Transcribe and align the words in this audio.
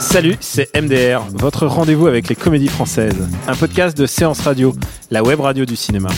Salut, 0.00 0.36
c'est 0.40 0.74
MDR, 0.74 1.20
votre 1.34 1.66
rendez-vous 1.66 2.06
avec 2.06 2.28
les 2.28 2.34
comédies 2.34 2.68
françaises, 2.68 3.28
un 3.46 3.54
podcast 3.54 3.96
de 3.96 4.06
séance 4.06 4.40
radio, 4.40 4.74
la 5.10 5.22
web 5.22 5.40
radio 5.40 5.66
du 5.66 5.76
cinéma. 5.76 6.08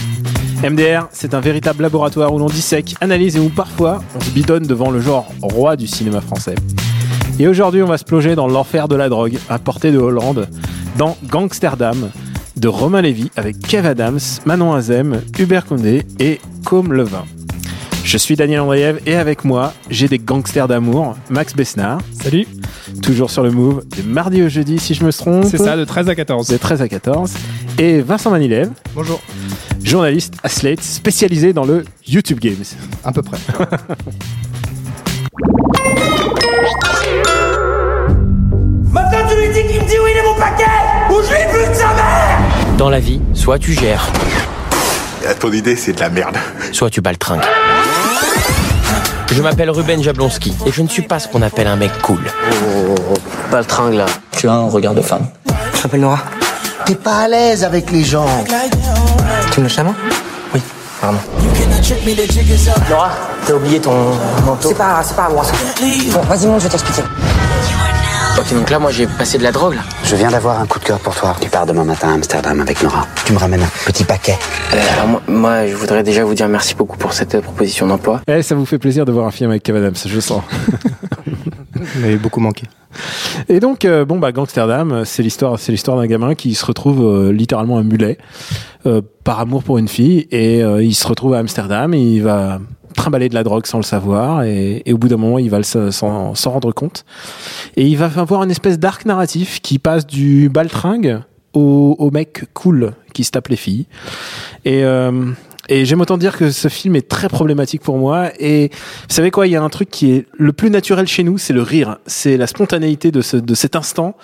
MDR, 0.63 1.09
c'est 1.11 1.35
un 1.35 1.41
véritable 1.41 1.83
laboratoire 1.83 2.33
où 2.33 2.39
l'on 2.39 2.47
dissèque, 2.47 2.95
analyse 3.01 3.37
et 3.37 3.41
où 3.41 3.49
parfois 3.49 4.03
on 4.15 4.21
se 4.21 4.31
bidonne 4.31 4.67
devant 4.67 4.91
le 4.91 5.01
genre 5.01 5.27
roi 5.43 5.75
du 5.75 5.89
cinéma 5.89 6.21
français. 6.21 6.55
Et 7.41 7.49
aujourd'hui, 7.49 7.83
on 7.83 7.89
va 7.89 7.99
se 7.99 8.05
plonger 8.05 8.37
dans 8.37 8.47
l'enfer 8.47 8.87
de 8.87 8.95
la 8.95 9.09
drogue, 9.09 9.39
à 9.49 9.59
portée 9.59 9.91
de 9.91 9.99
Hollande, 9.99 10.49
dans 10.97 11.19
Gangsterdam, 11.25 12.11
de 12.57 12.69
Romain 12.69 13.03
Lévy 13.03 13.31
avec 13.37 13.59
Kev 13.59 13.87
Adams, 13.87 14.21
Manon 14.47 14.75
Azem, 14.75 15.23
Hubert 15.39 15.67
Condé 15.67 16.05
et 16.21 16.41
Com 16.65 16.93
Levin. 16.93 17.25
Je 18.05 18.19
suis 18.19 18.37
Daniel 18.37 18.61
Andreev 18.61 18.99
et 19.07 19.15
avec 19.17 19.45
moi, 19.45 19.73
j'ai 19.89 20.09
des 20.09 20.19
gangsters 20.19 20.69
d'amour, 20.69 21.17
Max 21.31 21.55
Besnard. 21.55 21.99
Salut. 22.21 22.47
Toujours 23.03 23.31
sur 23.31 23.43
le 23.43 23.51
move, 23.51 23.85
de 23.97 24.03
mardi 24.03 24.43
au 24.43 24.49
jeudi 24.49 24.79
si 24.79 24.95
je 24.95 25.05
me 25.05 25.13
trompe. 25.13 25.45
C'est 25.49 25.59
ça, 25.59 25.77
de 25.77 25.85
13 25.85 26.09
à 26.09 26.15
14. 26.15 26.49
De 26.49 26.57
13 26.57 26.83
à 26.83 26.89
14. 26.89 27.33
Et 27.79 28.01
Vincent 28.01 28.31
Manilev, 28.31 28.71
Bonjour. 28.95 29.21
journaliste 29.83 30.35
à 30.43 30.49
Slate, 30.49 30.83
spécialisé 30.83 31.53
dans 31.53 31.65
le 31.65 31.85
YouTube 32.07 32.39
Games. 32.41 32.65
À 33.05 33.13
peu 33.13 33.23
près. 33.23 33.39
Maintenant 38.93 39.19
tu 39.29 39.37
lui 39.37 39.49
dis 39.53 39.67
qu'il 39.73 39.81
me 39.83 39.89
dit 39.89 39.97
où 39.99 40.07
il 40.07 40.17
est 40.17 40.23
mon 40.23 40.35
paquet 40.35 40.65
Ou 41.11 41.15
je 41.23 41.31
lui 41.31 41.67
bute 41.67 41.75
sa 41.75 41.89
mère 41.95 42.39
Dans 42.77 42.91
la 42.91 43.01
vie, 43.01 43.21
soit 43.35 43.59
tu 43.59 43.73
gères, 43.73 44.09
À 45.29 45.35
ton 45.35 45.53
idée, 45.53 45.77
c'est 45.77 45.93
de 45.93 46.01
la 46.01 46.11
merde. 46.11 46.37
soit 46.73 46.91
tu 46.91 47.01
baltringues. 47.01 47.41
Je 49.33 49.41
m'appelle 49.41 49.71
Ruben 49.71 50.03
Jablonski 50.03 50.55
et 50.67 50.71
je 50.73 50.83
ne 50.83 50.89
suis 50.89 51.01
pas 51.03 51.19
ce 51.19 51.27
qu'on 51.27 51.41
appelle 51.41 51.67
un 51.67 51.77
mec 51.77 51.91
cool. 52.03 52.21
Baltringue 53.51 53.95
là. 53.95 54.05
Tu 54.33 54.47
as 54.47 54.53
un 54.53 54.69
regard 54.69 54.93
de 54.95 55.01
femme. 55.01 55.27
Je 55.75 55.83
m'appelle 55.83 56.01
Nora. 56.01 56.19
T'es 56.85 56.95
pas 56.95 57.21
à 57.21 57.29
l'aise 57.29 57.65
avec 57.65 57.91
les 57.91 58.05
gens. 58.05 58.27
Tu 59.51 59.61
me 59.61 59.69
chaman 59.69 59.95
Oui, 60.55 60.61
pardon. 61.01 61.19
Laura, 62.91 63.11
t'as 63.47 63.55
oublié 63.55 63.81
ton 63.81 64.11
manteau. 64.45 64.69
C'est 64.69 64.75
pas, 64.75 65.01
c'est 65.03 65.17
pas 65.17 65.25
à 65.25 65.29
moi 65.31 65.45
ça. 65.45 65.53
Bon, 66.13 66.21
vas-y, 66.21 66.47
monte, 66.47 66.61
je 66.61 66.65
vais 66.65 66.71
t'expliquer. 66.71 67.03
Ok, 68.43 68.55
donc 68.55 68.71
là, 68.71 68.81
moi 68.81 68.91
j'ai 68.91 69.07
passé 69.07 69.39
de 69.39 69.45
la 69.45 69.53
drogue 69.53 69.77
là. 69.77 69.83
Je 70.03 70.17
viens 70.17 70.29
d'avoir 70.29 70.61
un 70.61 70.67
coup 70.67 70.81
de 70.81 70.85
cœur 70.85 70.99
pour 70.99 71.15
toi. 71.15 71.37
Tu 71.41 71.49
pars 71.49 71.65
demain 71.65 71.85
matin 71.85 72.09
à 72.09 72.15
Amsterdam 72.15 72.61
avec 72.61 72.83
Nora. 72.83 73.07
Tu 73.25 73.33
me 73.33 73.39
ramènes 73.39 73.63
un 73.63 73.71
petit 73.87 74.03
paquet. 74.03 74.37
Euh, 74.75 74.81
alors 74.95 75.07
moi, 75.07 75.23
moi, 75.29 75.67
je 75.69 75.77
voudrais 75.77 76.03
déjà 76.03 76.25
vous 76.25 76.35
dire 76.35 76.49
merci 76.49 76.75
beaucoup 76.75 76.99
pour 76.99 77.13
cette 77.13 77.37
euh, 77.37 77.41
proposition 77.41 77.87
d'emploi. 77.87 78.21
Eh, 78.27 78.43
ça 78.43 78.57
vous 78.57 78.67
fait 78.67 78.81
plaisir 78.81 79.05
de 79.05 79.13
voir 79.13 79.29
un 79.29 79.31
film 79.31 79.51
avec 79.51 79.63
Kev 79.63 79.79
Adams, 79.79 79.95
je 80.05 80.19
sens. 80.19 80.43
Il 81.95 82.01
m'avait 82.01 82.17
beaucoup 82.17 82.41
manqué. 82.41 82.65
Et 83.49 83.61
donc, 83.61 83.85
euh, 83.85 84.05
bon, 84.05 84.19
bah, 84.19 84.33
Gangsterdam, 84.33 85.05
c'est 85.05 85.23
l'histoire, 85.23 85.59
c'est 85.59 85.71
l'histoire 85.71 85.97
d'un 85.97 86.07
gamin 86.07 86.35
qui 86.35 86.55
se 86.55 86.65
retrouve 86.65 87.05
euh, 87.05 87.33
littéralement 87.33 87.79
un 87.79 87.85
mulet 87.85 88.19
euh, 88.87 89.01
par 89.25 89.39
amour 89.39 89.63
pour 89.63 89.79
une 89.79 89.89
fille 89.89 90.27
et 90.33 90.63
euh, 90.63 90.83
il 90.83 90.95
se 90.95 91.07
retrouve 91.07 91.35
à 91.35 91.39
Amsterdam 91.39 91.95
et 91.95 92.01
il 92.01 92.23
va 92.23 92.59
trimballer 93.03 93.29
de 93.29 93.35
la 93.35 93.43
drogue 93.43 93.67
sans 93.67 93.79
le 93.79 93.83
savoir 93.83 94.45
et, 94.45 94.85
au 94.93 94.97
bout 94.97 95.09
d'un 95.09 95.17
moment 95.17 95.41
il 95.41 95.51
va 95.51 95.63
s'en 95.65 96.33
rendre 96.47 96.71
compte 96.71 97.05
et 97.77 97.85
il 97.85 97.97
va 97.97 98.09
avoir 98.17 98.45
une 98.45 98.51
espèce 98.53 98.79
d'arc 98.79 99.07
narratif 99.07 99.61
qui 99.61 99.81
passe 99.81 100.07
du 100.07 100.49
baltringue 100.49 101.21
au, 101.53 102.11
mec 102.13 102.45
cool 102.55 102.93
qui 103.13 103.25
se 103.25 103.33
tape 103.33 103.49
les 103.49 103.57
filles 103.57 103.87
et 104.65 104.85
euh, 104.85 105.33
et 105.69 105.85
j'aime 105.85 106.01
autant 106.01 106.19
dire 106.19 106.37
que 106.37 106.51
ce 106.51 106.69
film 106.69 106.97
est 106.97 107.09
très 107.09 107.29
problématique 107.29 107.83
pour 107.83 107.97
moi. 107.97 108.31
Et 108.41 108.71
vous 108.73 109.15
savez 109.15 109.31
quoi, 109.31 109.47
il 109.47 109.53
y 109.53 109.57
a 109.57 109.63
un 109.63 109.69
truc 109.69 109.91
qui 109.91 110.11
est 110.11 110.27
le 110.37 110.53
plus 110.53 110.71
naturel 110.71 111.07
chez 111.07 111.23
nous, 111.23 111.39
c'est 111.39 111.53
le 111.53 111.63
rire, 111.63 111.99
c'est 112.05 112.37
la 112.37 112.49
spontanéité 112.49 113.13
de, 113.13 113.21
ce, 113.21 113.37
de 113.37 113.55
cet 113.55 113.77
instant. 113.77 114.17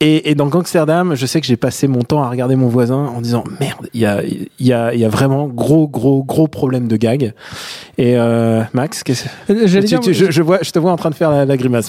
Et, 0.00 0.30
et 0.30 0.34
dans 0.34 0.48
Gangsterdam, 0.48 1.14
je 1.14 1.26
sais 1.26 1.40
que 1.40 1.46
j'ai 1.46 1.56
passé 1.56 1.86
mon 1.86 2.02
temps 2.02 2.24
à 2.24 2.28
regarder 2.28 2.56
mon 2.56 2.66
voisin 2.66 2.96
en 2.96 3.20
disant 3.20 3.44
merde, 3.60 3.88
il 3.94 4.00
y 4.00 4.06
a, 4.06 4.20
y 4.58 4.72
a, 4.72 4.92
y 4.92 5.04
a 5.04 5.08
vraiment 5.08 5.46
gros, 5.46 5.86
gros, 5.86 6.24
gros 6.24 6.48
problème 6.48 6.88
de 6.88 6.96
gag. 6.96 7.32
Et 8.04 8.16
euh, 8.16 8.62
Max, 8.72 9.04
qu'est-ce 9.04 9.28
J'allais 9.48 9.82
tu- 9.82 9.86
dire, 9.86 10.00
tu- 10.00 10.12
je, 10.12 10.28
je 10.32 10.42
vois, 10.42 10.58
je 10.62 10.72
te 10.72 10.78
vois 10.80 10.90
en 10.90 10.96
train 10.96 11.10
de 11.10 11.14
faire 11.14 11.30
la, 11.30 11.44
la 11.44 11.56
grimace. 11.56 11.86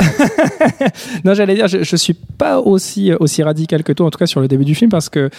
non, 1.25 1.33
j'allais 1.33 1.55
dire, 1.55 1.67
je, 1.67 1.81
je 1.83 1.95
suis 1.95 2.13
pas 2.13 2.59
aussi 2.59 3.11
aussi 3.13 3.41
radical 3.41 3.83
que 3.83 3.91
toi, 3.93 4.05
en 4.05 4.09
tout 4.11 4.19
cas 4.19 4.27
sur 4.27 4.39
le 4.39 4.47
début 4.47 4.63
du 4.65 4.75
film, 4.75 4.91
parce 4.91 5.09
que 5.09 5.31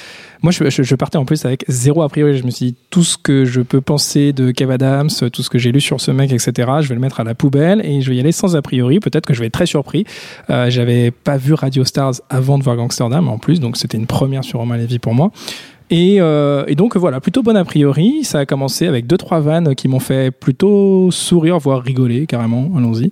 moi, 0.43 0.51
je 0.53 0.95
partais 0.97 1.17
en 1.17 1.25
plus 1.25 1.45
avec 1.45 1.65
zéro 1.69 2.03
a 2.03 2.09
priori. 2.09 2.37
Je 2.37 2.45
me 2.45 2.51
suis 2.51 2.73
dit 2.73 2.77
tout 2.91 3.05
ce 3.05 3.17
que 3.17 3.45
je 3.45 3.61
peux 3.61 3.81
penser 3.81 4.33
de 4.33 4.51
Kev 4.51 4.73
Adams, 4.73 5.11
tout 5.33 5.43
ce 5.45 5.49
que 5.49 5.59
j'ai 5.59 5.71
lu 5.71 5.81
sur 5.81 6.01
ce 6.01 6.11
mec, 6.11 6.33
etc. 6.33 6.53
Je 6.81 6.89
vais 6.89 6.95
le 6.97 7.01
mettre 7.01 7.21
à 7.21 7.25
la 7.25 7.35
poubelle 7.37 7.81
et 7.85 8.01
je 8.01 8.11
vais 8.11 8.17
y 8.17 8.21
aller 8.21 8.33
sans 8.33 8.57
a 8.57 8.63
priori. 8.63 8.99
Peut-être 8.99 9.27
que 9.27 9.35
je 9.35 9.41
vais 9.41 9.47
être 9.47 9.53
très 9.55 9.67
surpris. 9.67 10.05
Euh, 10.51 10.71
J'avais 10.71 11.11
pas 11.13 11.37
vu 11.37 11.55
Radio 11.55 11.85
Stars 11.85 12.15
avant 12.31 12.59
de 12.59 12.65
voir 12.65 12.75
Gangsterdam 12.77 13.29
en 13.29 13.39
plus, 13.39 13.61
donc 13.61 13.77
c'était 13.77 13.97
une 13.97 14.07
première 14.07 14.43
sur 14.45 14.59
Romain 14.59 14.77
Lévy 14.77 14.99
pour 14.99 15.15
moi. 15.15 15.31
Et, 15.91 16.17
euh, 16.21 16.65
et 16.67 16.75
donc 16.75 16.97
voilà, 16.97 17.21
plutôt 17.21 17.43
bon 17.43 17.57
a 17.57 17.65
priori. 17.65 18.25
Ça 18.25 18.41
a 18.41 18.47
commencé 18.47 18.87
avec 18.87 19.07
deux 19.07 19.19
trois 19.19 19.41
vannes 19.41 19.75
qui 19.75 19.87
m'ont 19.89 20.01
fait 20.01 20.31
plutôt 20.31 21.11
sourire, 21.11 21.59
voire 21.59 21.83
rigoler 21.83 22.27
carrément. 22.27 22.71
Allons-y. 22.77 23.11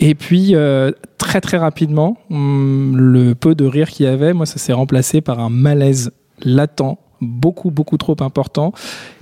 Et 0.00 0.14
puis 0.14 0.54
euh, 0.54 0.92
très 1.18 1.40
très 1.40 1.56
rapidement, 1.58 2.16
hum, 2.30 2.96
le 2.96 3.34
peu 3.34 3.54
de 3.54 3.64
rire 3.64 3.88
qu'il 3.90 4.06
y 4.06 4.08
avait, 4.08 4.32
moi 4.32 4.46
ça 4.46 4.58
s'est 4.58 4.72
remplacé 4.72 5.20
par 5.20 5.40
un 5.40 5.50
malaise 5.50 6.12
latent, 6.44 6.98
beaucoup 7.20 7.70
beaucoup 7.70 7.96
trop 7.96 8.16
important. 8.20 8.72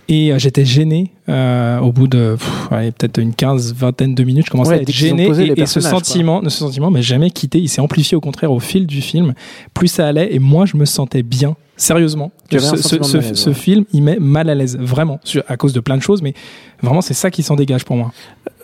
Et 0.06 0.32
euh, 0.34 0.38
j'étais 0.38 0.66
gêné 0.66 1.12
euh, 1.30 1.78
au 1.78 1.90
bout 1.90 2.08
de 2.08 2.36
peut-être 2.68 3.16
une 3.18 3.32
quinze, 3.34 3.72
vingtaine 3.74 4.14
de 4.14 4.22
minutes. 4.22 4.44
Je 4.46 4.50
commençais 4.50 4.72
Ouais, 4.72 4.78
à 4.80 4.82
être 4.82 4.92
gêné 4.92 5.24
et, 5.28 5.58
et 5.62 5.64
ce 5.66 5.80
quoi. 5.80 5.88
sentiment, 5.88 6.42
ce 6.44 6.50
sentiment 6.50 6.90
m'a 6.90 7.00
jamais 7.00 7.30
quitté. 7.30 7.58
Il 7.58 7.68
s'est 7.68 7.80
amplifié 7.80 8.14
au 8.14 8.20
contraire 8.20 8.52
au 8.52 8.60
fil 8.60 8.86
du 8.86 9.00
film. 9.00 9.32
Plus 9.72 9.88
ça 9.88 10.06
allait 10.06 10.34
et 10.34 10.38
moins 10.38 10.66
je 10.66 10.76
me 10.76 10.84
sentais 10.84 11.22
bien. 11.22 11.56
Sérieusement, 11.76 12.30
ce, 12.52 12.58
ce- 12.58 12.76
sentiment 12.76 13.00
de 13.00 13.04
ce- 13.06 13.16
malaise, 13.16 13.32
ce 13.38 13.48
ouais. 13.50 13.54
film, 13.54 13.84
il 13.92 14.02
met 14.02 14.16
mal 14.20 14.48
à 14.48 14.54
l'aise, 14.54 14.76
vraiment, 14.80 15.18
à 15.48 15.56
cause 15.56 15.72
de 15.72 15.80
plein 15.80 15.96
de 15.96 16.02
choses, 16.02 16.22
mais 16.22 16.34
vraiment, 16.82 17.00
c'est 17.00 17.14
ça 17.14 17.30
qui 17.30 17.42
s'en 17.42 17.56
dégage 17.56 17.84
pour 17.84 17.96
moi. 17.96 18.12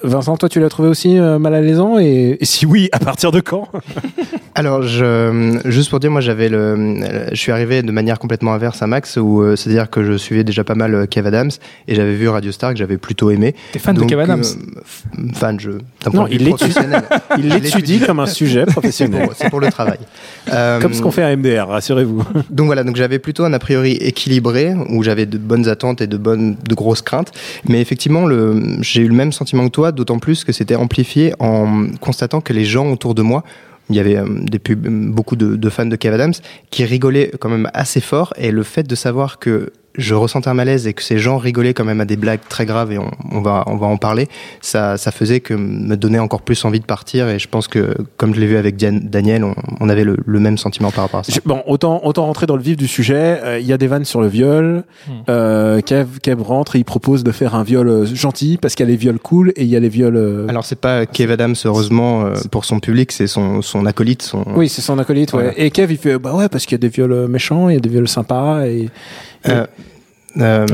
Vincent, 0.02 0.36
toi, 0.36 0.48
tu 0.48 0.60
l'as 0.60 0.68
trouvé 0.70 0.88
aussi 0.88 1.18
euh, 1.18 1.38
mal 1.38 1.54
à 1.54 1.60
l'aisant 1.60 1.98
et, 1.98 2.38
et 2.40 2.44
si 2.46 2.64
oui, 2.64 2.88
à 2.92 2.98
partir 2.98 3.32
de 3.32 3.40
quand? 3.40 3.68
Alors, 4.54 4.82
je, 4.82 5.58
juste 5.66 5.90
pour 5.90 6.00
dire, 6.00 6.10
moi, 6.10 6.20
j'avais 6.20 6.48
le, 6.48 6.96
je 7.30 7.34
suis 7.36 7.52
arrivé 7.52 7.82
de 7.82 7.92
manière 7.92 8.18
complètement 8.18 8.52
inverse 8.52 8.82
à 8.82 8.86
Max, 8.86 9.16
où 9.16 9.42
euh, 9.42 9.56
c'est-à-dire 9.56 9.88
que 9.90 10.02
je 10.04 10.16
suivais 10.16 10.42
déjà 10.44 10.64
pas 10.64 10.74
mal 10.74 10.94
euh, 10.94 11.06
Kev 11.06 11.26
Adams 11.28 11.50
et 11.86 11.94
j'avais 11.94 12.14
vu 12.14 12.28
Radio 12.28 12.50
Star 12.50 12.72
que 12.72 12.78
j'avais 12.78 12.96
plutôt 12.98 13.30
aimé. 13.30 13.54
T'es 13.72 13.78
fan 13.78 13.94
de 13.96 14.04
Kev 14.04 14.20
Adams? 14.22 14.42
euh, 14.42 15.22
Fan, 15.34 15.60
je. 15.60 15.70
d'un 15.70 15.76
Non, 16.06 16.10
point 16.12 16.24
de 16.24 16.28
vue 16.30 16.36
il 17.38 17.48
l'étudie. 17.60 18.00
comme 18.06 18.20
un 18.20 18.26
sujet 18.26 18.64
C'est 18.66 18.72
professionnel. 18.72 19.24
pour, 19.26 19.34
c'est 19.36 19.50
pour 19.50 19.60
le 19.60 19.70
travail. 19.70 19.98
Euh, 20.52 20.80
Comme 20.80 20.94
ce 20.94 21.02
qu'on 21.02 21.10
fait 21.10 21.22
à 21.22 21.34
MDR, 21.36 21.68
rassurez-vous. 21.68 22.24
Donc 22.50 22.66
voilà, 22.66 22.84
donc 22.84 22.96
j'avais 23.00 23.18
plutôt 23.18 23.44
un 23.44 23.54
a 23.54 23.58
priori 23.58 23.92
équilibré 23.92 24.74
où 24.90 25.02
j'avais 25.02 25.24
de 25.24 25.38
bonnes 25.38 25.68
attentes 25.68 26.02
et 26.02 26.06
de 26.06 26.18
bonnes, 26.18 26.56
de 26.68 26.74
grosses 26.74 27.00
craintes. 27.00 27.32
Mais 27.66 27.80
effectivement, 27.80 28.28
j'ai 28.82 29.00
eu 29.00 29.08
le 29.08 29.14
même 29.14 29.32
sentiment 29.32 29.64
que 29.64 29.72
toi, 29.72 29.90
d'autant 29.90 30.18
plus 30.18 30.44
que 30.44 30.52
c'était 30.52 30.76
amplifié 30.76 31.32
en 31.38 31.86
constatant 32.00 32.42
que 32.42 32.52
les 32.52 32.66
gens 32.66 32.92
autour 32.92 33.14
de 33.14 33.22
moi 33.22 33.42
il 33.88 33.96
y 33.96 33.98
avait 33.98 34.18
euh, 34.18 34.24
beaucoup 35.18 35.34
de, 35.34 35.56
de 35.56 35.68
fans 35.68 35.86
de 35.86 35.96
Kev 35.96 36.14
Adams 36.14 36.34
qui 36.70 36.84
rigolaient 36.84 37.32
quand 37.40 37.48
même 37.48 37.68
assez 37.74 38.00
fort 38.00 38.32
et 38.36 38.52
le 38.52 38.62
fait 38.62 38.84
de 38.84 38.94
savoir 38.94 39.40
que 39.40 39.72
je 39.96 40.14
ressentais 40.14 40.48
un 40.48 40.54
malaise 40.54 40.86
et 40.86 40.92
que 40.92 41.02
ces 41.02 41.18
gens 41.18 41.36
rigolaient 41.38 41.74
quand 41.74 41.84
même 41.84 42.00
à 42.00 42.04
des 42.04 42.16
blagues 42.16 42.40
très 42.48 42.64
graves 42.66 42.92
et 42.92 42.98
on, 42.98 43.10
on 43.32 43.40
va 43.40 43.64
on 43.66 43.76
va 43.76 43.86
en 43.88 43.96
parler 43.96 44.28
ça 44.60 44.96
ça 44.96 45.10
faisait 45.10 45.40
que 45.40 45.52
me 45.54 45.96
donnait 45.96 46.18
encore 46.20 46.42
plus 46.42 46.64
envie 46.64 46.78
de 46.80 46.84
partir 46.84 47.28
et 47.28 47.38
je 47.38 47.48
pense 47.48 47.66
que 47.68 47.94
comme 48.16 48.34
je 48.34 48.40
l'ai 48.40 48.46
vu 48.46 48.56
avec 48.56 48.76
Diane- 48.76 49.00
Daniel 49.00 49.42
on, 49.44 49.54
on 49.80 49.88
avait 49.88 50.04
le, 50.04 50.16
le 50.24 50.40
même 50.40 50.58
sentiment 50.58 50.90
par 50.90 51.04
rapport 51.04 51.20
à 51.20 51.24
ça 51.24 51.32
Je- 51.34 51.40
Bon, 51.44 51.62
autant, 51.66 52.00
autant 52.04 52.26
rentrer 52.26 52.46
dans 52.46 52.54
le 52.56 52.62
vif 52.62 52.76
du 52.76 52.86
sujet. 52.86 53.40
Euh, 53.42 53.58
Il 53.58 53.66
y 53.66 53.72
a 53.72 53.78
des 53.78 53.86
vannes 53.88 54.04
sur 54.04 54.20
le 54.20 54.28
viol. 54.28 54.84
Hmm. 55.08 55.12
Euh, 55.28 55.80
Kev, 55.80 56.18
Kev 56.22 56.40
rentre 56.42 56.76
et 56.76 56.78
il 56.78 56.84
propose 56.84 57.24
de 57.24 57.32
faire 57.32 57.54
un 57.54 57.62
viol 57.64 57.88
euh, 57.88 58.06
gentil 58.06 58.58
parce 58.60 58.74
qu'il 58.74 58.86
y 58.86 58.88
a 58.88 58.92
les 58.92 58.96
viols 58.96 59.18
cool 59.18 59.50
et 59.56 59.62
il 59.64 59.68
y 59.68 59.76
a 59.76 59.80
les 59.80 59.88
viols. 59.88 60.16
euh, 60.16 60.46
Alors 60.48 60.64
c'est 60.64 60.78
pas 60.80 61.06
Kev 61.06 61.32
Adams 61.32 61.54
heureusement 61.64 62.26
euh, 62.26 62.34
pour 62.52 62.64
son 62.64 62.78
public, 62.78 63.10
c'est 63.12 63.26
son, 63.26 63.62
son 63.62 63.86
acolyte, 63.86 64.22
son. 64.22 64.44
Oui, 64.54 64.68
c'est 64.68 64.82
son 64.82 64.98
acolyte. 64.98 65.32
Ouais. 65.32 65.42
Voilà. 65.44 65.58
Et 65.58 65.70
Kev, 65.70 65.92
il 65.92 65.98
fait 65.98 66.18
bah 66.18 66.34
ouais 66.34 66.48
parce 66.48 66.64
qu'il 66.66 66.72
y 66.74 66.80
a 66.80 66.86
des 66.86 66.88
viols 66.88 67.26
méchants, 67.28 67.68
il 67.68 67.74
y 67.74 67.78
a 67.78 67.80
des 67.80 67.88
viols 67.88 68.08
sympas 68.08 68.64
et. 68.66 68.88
Euh, 69.48 69.66
Euh, 70.38 70.64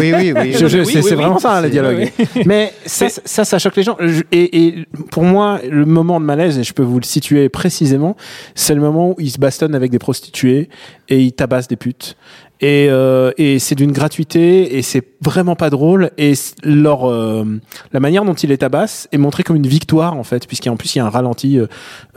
oui, 0.00 0.14
oui, 0.14 0.32
oui. 0.34 0.52
Je- 0.58 0.66
je- 0.66 0.78
oui, 0.78 0.98
c'est 1.02 1.14
vraiment 1.14 1.38
ça, 1.38 1.58
hein, 1.58 1.60
le 1.60 1.68
dialogue. 1.68 2.10
Mais 2.46 2.72
ça, 2.86 3.06
ça, 3.10 3.44
ça 3.44 3.58
choque 3.58 3.76
les 3.76 3.82
gens. 3.82 3.98
Et, 4.32 4.66
et 4.66 4.86
pour 5.10 5.24
moi, 5.24 5.60
le 5.68 5.84
moment 5.84 6.18
de 6.18 6.24
malaise, 6.24 6.58
et 6.58 6.62
je 6.64 6.72
peux 6.72 6.82
vous 6.84 6.98
le 6.98 7.04
situer 7.04 7.50
précisément, 7.50 8.16
c'est 8.54 8.74
le 8.74 8.80
moment 8.80 9.10
où 9.10 9.14
ils 9.18 9.30
se 9.30 9.38
bastonnent 9.38 9.74
avec 9.74 9.90
des 9.90 9.98
prostituées 9.98 10.70
et 11.10 11.20
ils 11.20 11.32
tabassent 11.32 11.68
des 11.68 11.76
putes. 11.76 12.16
Et, 12.60 12.88
euh, 12.90 13.30
et 13.38 13.60
c'est 13.60 13.76
d'une 13.76 13.92
gratuité 13.92 14.76
et 14.76 14.82
c'est 14.82 15.04
vraiment 15.20 15.54
pas 15.54 15.70
drôle. 15.70 16.10
Et 16.18 16.32
leur 16.64 17.08
euh, 17.08 17.44
la 17.92 18.00
manière 18.00 18.24
dont 18.24 18.34
ils 18.34 18.48
les 18.48 18.58
tabassent 18.58 19.06
est 19.12 19.18
montrée 19.18 19.44
comme 19.44 19.54
une 19.56 19.66
victoire 19.66 20.14
en 20.14 20.24
fait, 20.24 20.46
puisqu'en 20.46 20.76
plus 20.76 20.94
il 20.94 20.98
y 20.98 21.00
a 21.00 21.06
un 21.06 21.10
ralenti 21.10 21.58
euh, 21.58 21.66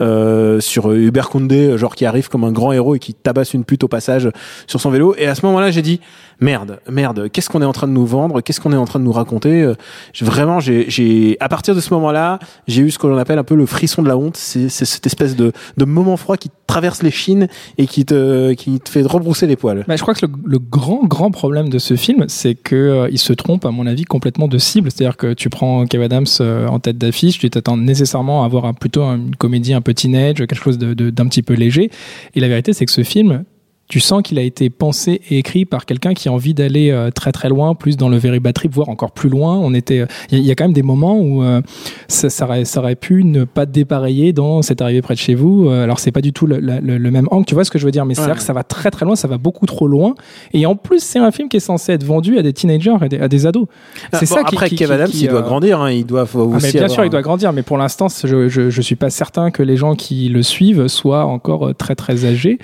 euh, 0.00 0.60
sur 0.60 0.90
euh, 0.90 0.96
Hubert 0.96 1.28
Condé, 1.28 1.68
euh, 1.68 1.78
genre 1.78 1.94
qui 1.94 2.06
arrive 2.06 2.28
comme 2.28 2.42
un 2.42 2.50
grand 2.50 2.72
héros 2.72 2.96
et 2.96 2.98
qui 2.98 3.14
tabasse 3.14 3.54
une 3.54 3.64
pute 3.64 3.84
au 3.84 3.88
passage 3.88 4.28
sur 4.66 4.80
son 4.80 4.90
vélo. 4.90 5.14
Et 5.16 5.26
à 5.26 5.36
ce 5.36 5.46
moment-là, 5.46 5.70
j'ai 5.70 5.82
dit 5.82 6.00
merde, 6.40 6.80
merde, 6.90 7.28
qu'est-ce 7.30 7.48
qu'on 7.48 7.62
est 7.62 7.66
en 7.66 7.72
train 7.72 7.86
de 7.86 7.92
nous 7.92 8.06
vendre? 8.06 8.40
Qu'est-ce 8.40 8.60
qu'on 8.60 8.72
est 8.72 8.76
en 8.76 8.84
train 8.84 8.98
de 8.98 9.04
nous 9.04 9.12
raconter? 9.12 9.72
Vraiment, 10.20 10.58
j'ai, 10.58 10.90
j'ai, 10.90 11.36
à 11.38 11.48
partir 11.48 11.76
de 11.76 11.80
ce 11.80 11.94
moment-là, 11.94 12.40
j'ai 12.66 12.82
eu 12.82 12.90
ce 12.90 12.98
que 12.98 13.06
l'on 13.06 13.16
appelle 13.16 13.38
un 13.38 13.44
peu 13.44 13.54
le 13.54 13.64
frisson 13.64 14.02
de 14.02 14.08
la 14.08 14.16
honte. 14.16 14.36
C'est, 14.36 14.68
cette 14.68 15.06
espèce 15.06 15.36
de, 15.36 15.52
de 15.76 15.84
moment 15.84 16.16
froid 16.16 16.36
qui 16.36 16.50
traverse 16.66 17.02
les 17.04 17.12
chines 17.12 17.46
et 17.78 17.86
qui 17.86 18.04
te, 18.04 18.54
qui 18.54 18.80
te 18.80 18.88
fait 18.88 19.02
rebrousser 19.02 19.46
les 19.46 19.54
poils. 19.54 19.84
Bah, 19.86 19.94
je 19.94 20.02
crois 20.02 20.14
que 20.14 20.31
le 20.44 20.58
grand, 20.58 21.04
grand 21.04 21.30
problème 21.30 21.68
de 21.68 21.78
ce 21.78 21.96
film, 21.96 22.24
c'est 22.28 22.54
que 22.54 22.76
euh, 22.76 23.08
il 23.10 23.18
se 23.18 23.32
trompe, 23.32 23.64
à 23.64 23.70
mon 23.70 23.86
avis, 23.86 24.04
complètement 24.04 24.48
de 24.48 24.58
cible. 24.58 24.90
C'est-à-dire 24.90 25.16
que 25.16 25.32
tu 25.32 25.50
prends 25.50 25.86
Kev 25.86 26.04
Adams 26.04 26.26
euh, 26.40 26.66
en 26.66 26.78
tête 26.78 26.98
d'affiche, 26.98 27.38
tu 27.38 27.50
t'attends 27.50 27.76
nécessairement 27.76 28.42
à 28.42 28.46
avoir 28.46 28.64
un, 28.64 28.74
plutôt 28.74 29.02
une 29.02 29.36
comédie 29.36 29.74
un 29.74 29.80
peu 29.80 29.94
teenage, 29.94 30.36
quelque 30.36 30.54
chose 30.54 30.78
d'un 30.78 31.26
petit 31.26 31.42
peu 31.42 31.54
léger. 31.54 31.90
Et 32.34 32.40
la 32.40 32.48
vérité, 32.48 32.72
c'est 32.72 32.86
que 32.86 32.92
ce 32.92 33.02
film, 33.02 33.44
tu 33.92 34.00
sens 34.00 34.22
qu'il 34.22 34.38
a 34.38 34.42
été 34.42 34.70
pensé 34.70 35.20
et 35.28 35.36
écrit 35.36 35.66
par 35.66 35.84
quelqu'un 35.84 36.14
qui 36.14 36.30
a 36.30 36.32
envie 36.32 36.54
d'aller 36.54 36.90
euh, 36.90 37.10
très 37.10 37.30
très 37.30 37.50
loin, 37.50 37.74
plus 37.74 37.98
dans 37.98 38.08
le 38.08 38.16
very 38.16 38.40
bad 38.40 38.54
trip, 38.54 38.72
voire 38.72 38.88
encore 38.88 39.10
plus 39.10 39.28
loin. 39.28 39.58
On 39.58 39.74
était, 39.74 39.98
euh, 40.00 40.06
il 40.30 40.38
y, 40.38 40.40
a- 40.40 40.42
il 40.44 40.46
y 40.46 40.50
a 40.50 40.54
quand 40.54 40.64
même 40.64 40.72
des 40.72 40.82
moments 40.82 41.18
où 41.20 41.42
euh, 41.42 41.60
ça, 42.08 42.30
ça, 42.30 42.46
aurait, 42.46 42.64
ça 42.64 42.80
aurait 42.80 42.94
pu 42.96 43.22
ne 43.22 43.44
pas 43.44 43.66
dépareiller 43.66 44.32
dans 44.32 44.62
C'est 44.62 44.80
arrivé 44.80 45.02
près 45.02 45.12
de 45.12 45.18
chez 45.18 45.34
vous. 45.34 45.68
Euh, 45.68 45.82
Alors 45.84 45.98
c'est 45.98 46.10
pas 46.10 46.22
du 46.22 46.32
tout 46.32 46.46
le, 46.46 46.58
le- 46.58 46.80
le 46.96 47.10
même 47.10 47.28
angle, 47.30 47.44
tu 47.44 47.52
vois 47.54 47.66
ce 47.66 47.70
que 47.70 47.78
je 47.78 47.84
veux 47.84 47.90
dire, 47.90 48.06
mais 48.06 48.14
c'est 48.14 48.22
Ouais, 48.22 48.28
vrai 48.28 48.36
que 48.36 48.42
ça 48.42 48.54
va 48.54 48.62
très 48.64 48.90
très 48.90 49.04
loin, 49.04 49.14
ça 49.14 49.28
va 49.28 49.36
beaucoup 49.36 49.66
trop 49.66 49.86
loin. 49.86 50.14
Et 50.54 50.64
en 50.64 50.74
plus, 50.74 51.02
c'est 51.02 51.18
un 51.18 51.30
film 51.30 51.50
qui 51.50 51.58
est 51.58 51.60
censé 51.60 51.92
être 51.92 52.04
vendu 52.04 52.38
à 52.38 52.42
des 52.42 52.54
teenagers, 52.54 52.96
à 52.98 53.08
des, 53.08 53.18
à 53.18 53.28
des 53.28 53.44
ados. 53.46 53.66
Ah, 54.10 54.20
C'est 54.20 54.28
bon, 54.30 54.36
ça 54.36 54.42
qui- 54.44 54.54
après, 54.54 54.68
qui- 54.70 54.76
Kev 54.76 54.86
qui- 54.88 54.92
Adams, 54.94 55.10
il 55.12 55.28
doit 55.28 55.42
grandir. 55.42 55.82
Hein, 55.82 55.90
il 55.92 56.06
doit 56.06 56.24
faut 56.24 56.40
Ah, 56.50 56.56
aussi. 56.56 56.64
mais 56.68 56.72
bien 56.72 56.80
avoir 56.84 56.90
sûr, 56.94 57.04
il 57.04 57.10
doit 57.10 57.20
grandir, 57.20 57.52
mais 57.52 57.62
pour 57.62 57.76
l'instant, 57.76 58.06
je, 58.08 58.48
je, 58.48 58.70
je 58.70 58.80
suis 58.80 58.96
pas 58.96 59.10
certain 59.10 59.50
que 59.50 59.62
les 59.62 59.76
gens 59.76 59.96
qui 59.96 60.30
le 60.30 60.42
suivent 60.42 60.88
soient 60.88 61.26
encore 61.26 61.74
très 61.76 61.94
très 61.94 62.24
âgés. 62.24 62.58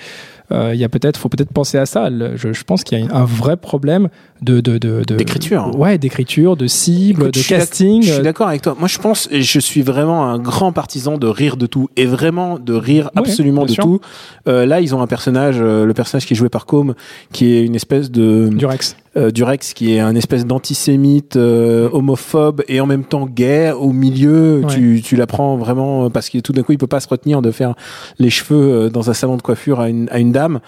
Euh, 0.51 0.71
Il 0.73 0.79
y 0.79 0.83
a 0.83 0.89
peut-être, 0.89 1.17
faut 1.17 1.29
peut-être 1.29 1.51
penser 1.53 1.77
à 1.77 1.85
ça. 1.85 2.09
Je, 2.35 2.53
je 2.53 2.63
pense 2.63 2.83
qu'il 2.83 2.99
y 2.99 3.03
a 3.07 3.15
un 3.15 3.25
vrai 3.25 3.55
problème 3.57 4.09
de 4.41 4.61
de 4.61 4.77
de 4.77 5.03
de- 5.05 5.15
D'écriture. 5.15 5.71
Ouais, 5.77 5.97
d'écriture, 5.97 6.55
de 6.57 6.65
cible, 6.67 7.23
Écoute, 7.23 7.33
de 7.35 7.39
je 7.39 7.43
suis 7.45 7.51
d'ac- 7.55 7.59
casting. 7.61 8.01
Je 8.03 8.13
suis 8.13 8.23
d'accord 8.23 8.47
avec 8.47 8.61
toi. 8.61 8.75
Moi, 8.79 8.87
je 8.87 8.97
pense, 8.99 9.27
et 9.31 9.41
je 9.41 9.59
suis 9.59 9.81
vraiment 9.81 10.25
un 10.27 10.39
grand 10.39 10.71
partisan 10.71 11.17
de 11.17 11.27
rire 11.27 11.57
de 11.57 11.65
tout 11.65 11.89
et 11.97 12.05
vraiment 12.05 12.57
de 12.57 12.73
rire 12.73 13.05
Ouais, 13.15 13.21
absolument 13.21 13.65
de 13.65 13.71
sûr. 13.71 13.83
tout. 13.83 13.99
Euh, 14.47 14.65
là, 14.65 14.79
ils 14.81 14.95
ont 14.95 15.01
un 15.01 15.07
personnage, 15.07 15.57
euh, 15.59 15.85
le 15.85 15.93
personnage 15.93 16.25
qui 16.25 16.33
est 16.33 16.37
joué 16.37 16.49
par 16.49 16.65
Combe, 16.65 16.95
qui 17.31 17.53
est 17.53 17.63
une 17.65 17.75
espèce 17.75 18.09
de 18.11 18.49
du 18.51 18.65
Rex. 18.65 18.95
Euh, 19.17 19.31
du 19.31 19.43
Rex, 19.43 19.73
qui 19.73 19.93
est 19.95 19.99
un 19.99 20.15
espèce 20.15 20.45
d'antisémite, 20.45 21.35
euh, 21.35 21.89
homophobe 21.91 22.63
et 22.67 22.79
en 22.79 22.85
même 22.85 23.03
temps 23.03 23.25
gay. 23.25 23.71
Au 23.71 23.91
milieu, 23.91 24.61
Ouais. 24.65 24.73
tu, 24.73 25.01
tu 25.03 25.15
l'apprends 25.15 25.57
vraiment 25.57 26.05
euh, 26.05 26.09
parce 26.09 26.29
que 26.29 26.37
tout 26.39 26.53
d'un 26.53 26.63
coup, 26.63 26.71
il 26.73 26.77
peut 26.77 26.87
pas 26.87 26.99
se 26.99 27.07
retenir 27.07 27.41
de 27.41 27.51
faire 27.51 27.73
les 28.19 28.29
cheveux 28.29 28.85
euh, 28.85 28.89
dans 28.89 29.09
un 29.09 29.13
salon 29.13 29.35
de 29.37 29.41
coiffure 29.41 29.79
à 29.79 29.89
une, 29.89 30.07
à 30.11 30.19
une 30.19 30.31
dame. 30.31 30.59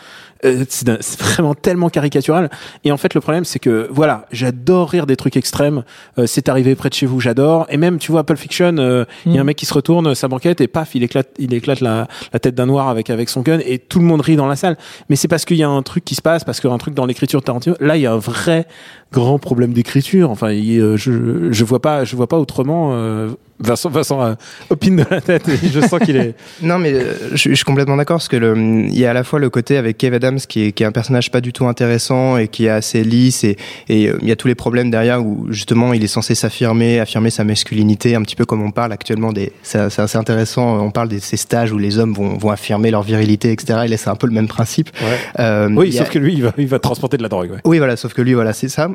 Euh, 0.44 0.66
c'est 0.70 0.90
vraiment 1.22 1.54
tellement 1.54 1.90
caricatural. 1.90 2.50
Et 2.84 2.92
en 2.92 2.98
fait, 2.98 3.14
le 3.14 3.22
problème, 3.22 3.46
c'est 3.46 3.60
que 3.60 3.88
voilà, 3.92 4.26
j'adore 4.32 4.90
rire 4.90 5.06
des 5.06 5.16
trucs 5.16 5.38
extrêmes. 5.38 5.84
Euh, 6.18 6.26
c'est 6.26 6.50
arrivé 6.50 6.74
près 6.74 6.90
de 6.90 6.96
chez 6.96 7.06
vous, 7.06 7.20
j'adore. 7.20 7.68
Et 7.70 7.78
même, 7.78 8.00
tu 8.00 8.12
vois, 8.12 8.24
Pulp 8.24 8.40
Fiction, 8.40 8.76
euh, 8.80 9.06
il 9.28 9.34
y 9.34 9.36
a 9.36 9.38
Mm. 9.38 9.42
un 9.42 9.44
mec 9.46 9.58
qui 9.58 9.68
se 9.68 9.74
retourne 9.74 10.16
sa 10.16 10.28
banquette 10.28 10.60
et 10.62 10.68
paf, 10.68 10.96
il 10.96 11.04
éclate, 11.04 11.30
il 11.38 11.54
éclate 11.54 11.80
la, 11.82 12.08
la 12.34 12.40
tête 12.40 12.56
d'un 12.56 12.66
noir 12.66 12.88
avec 12.90 13.12
avec 13.12 13.30
son 13.30 13.42
gun 13.42 13.60
et 13.66 13.78
tout 13.78 14.00
le 14.00 14.06
monde 14.06 14.22
rit 14.22 14.36
dans 14.36 14.48
la 14.48 14.56
salle. 14.56 14.78
Mais 15.10 15.16
c'est 15.16 15.28
parce 15.28 15.46
qu'il 15.46 15.58
y 15.58 15.64
a 15.64 15.70
un 15.70 15.82
truc 15.84 16.04
qui 16.06 16.16
se 16.16 16.22
passe, 16.24 16.44
parce 16.44 16.60
qu'il 16.60 16.70
y 16.70 16.72
a 16.72 16.76
un 16.76 16.80
truc 16.80 16.96
dans 16.96 17.06
l'écriture 17.06 17.44
Tarantino. 17.44 17.76
Là, 17.80 17.98
il 17.98 18.02
y 18.02 18.08
a 18.08 18.12
un 18.14 18.18
vrai 18.18 18.31
grand 19.12 19.40
problème 19.40 19.74
d'écriture. 19.74 20.32
Enfin, 20.32 20.50
euh, 20.50 20.98
je 20.98 21.52
je 21.52 21.64
vois 21.64 21.82
pas, 21.82 22.04
je 22.06 22.16
vois 22.16 22.28
pas 22.28 22.40
autrement. 22.40 22.94
Euh, 23.62 23.68
Vincent, 23.68 23.90
Vincent 23.90 24.22
euh, 24.24 24.34
opine 24.70 24.98
de 24.98 25.06
la 25.10 25.22
tête. 25.22 25.48
et 25.48 25.58
je 25.72 25.80
sens 25.82 26.00
qu'il 26.00 26.16
est. 26.18 26.36
Non, 26.62 26.78
mais 26.80 26.94
euh, 26.94 27.14
je, 27.34 27.50
je 27.50 27.56
suis 27.56 27.64
complètement 27.66 27.98
d'accord 27.98 28.18
parce 28.18 28.28
que 28.28 28.88
il 28.92 28.98
y 28.98 29.06
a 29.06 29.12
à 29.12 29.14
la 29.14 29.24
fois 29.24 29.40
le 29.40 29.50
côté 29.50 29.78
avec 29.78 29.98
Kev 29.98 30.16
Adams 30.16 30.40
qui 30.40 30.66
est, 30.68 30.72
qui 30.72 30.84
est 30.84 30.86
un 30.86 30.92
personnage 30.92 31.32
pas 31.32 31.42
du 31.42 31.54
tout 31.54 31.66
intéressant 31.68 32.38
et 32.38 32.48
qui 32.48 32.66
est 32.66 32.70
assez 32.70 33.04
lisse 33.04 33.44
et, 33.44 33.58
euh, 33.90 34.18
il 34.22 34.28
y 34.28 34.32
a 34.32 34.36
tous 34.36 34.48
les 34.48 34.56
problèmes 34.56 34.90
derrière 34.92 35.24
où 35.26 35.48
justement 35.50 35.94
il 35.94 36.04
est 36.04 36.08
censé 36.08 36.36
s'affirmer, 36.36 37.00
affirmer 37.00 37.30
sa 37.30 37.44
masculinité, 37.44 38.16
un 38.16 38.22
petit 38.22 38.36
peu 38.36 38.46
comme 38.46 38.62
on 38.62 38.72
parle 38.72 38.92
actuellement 38.94 39.32
des. 39.34 39.52
C'est 39.64 39.80
assez 39.80 40.18
intéressant. 40.18 40.80
On 40.84 40.92
parle 40.92 41.10
de 41.10 41.20
ces 41.20 41.38
stages 41.38 41.72
où 41.72 41.78
les 41.78 41.98
hommes 42.00 42.14
vont, 42.14 42.38
vont 42.38 42.50
affirmer 42.50 42.92
leur 42.92 43.04
virilité, 43.04 43.52
etc. 43.52 43.82
Et 43.86 43.88
là, 43.88 43.98
c'est 43.98 44.10
un 44.10 44.16
peu 44.16 44.28
le 44.28 44.34
même 44.34 44.48
principe. 44.48 44.90
Euh, 45.40 45.70
Oui, 45.76 45.96
a- 45.96 46.00
sauf 46.00 46.10
que 46.10 46.20
lui, 46.20 46.34
il 46.34 46.44
va, 46.44 46.54
il 46.58 46.68
va 46.68 46.80
transporter 46.80 47.18
de 47.18 47.24
la 47.24 47.30
drogue. 47.30 47.52
Ouais. 47.52 47.58
oui, 47.66 47.78
voilà, 47.78 47.96
sauf 47.96 48.14
que 48.14 48.22
lui, 48.22 48.34
voilà, 48.34 48.54
c'est 48.54 48.70
ça. 48.70 48.90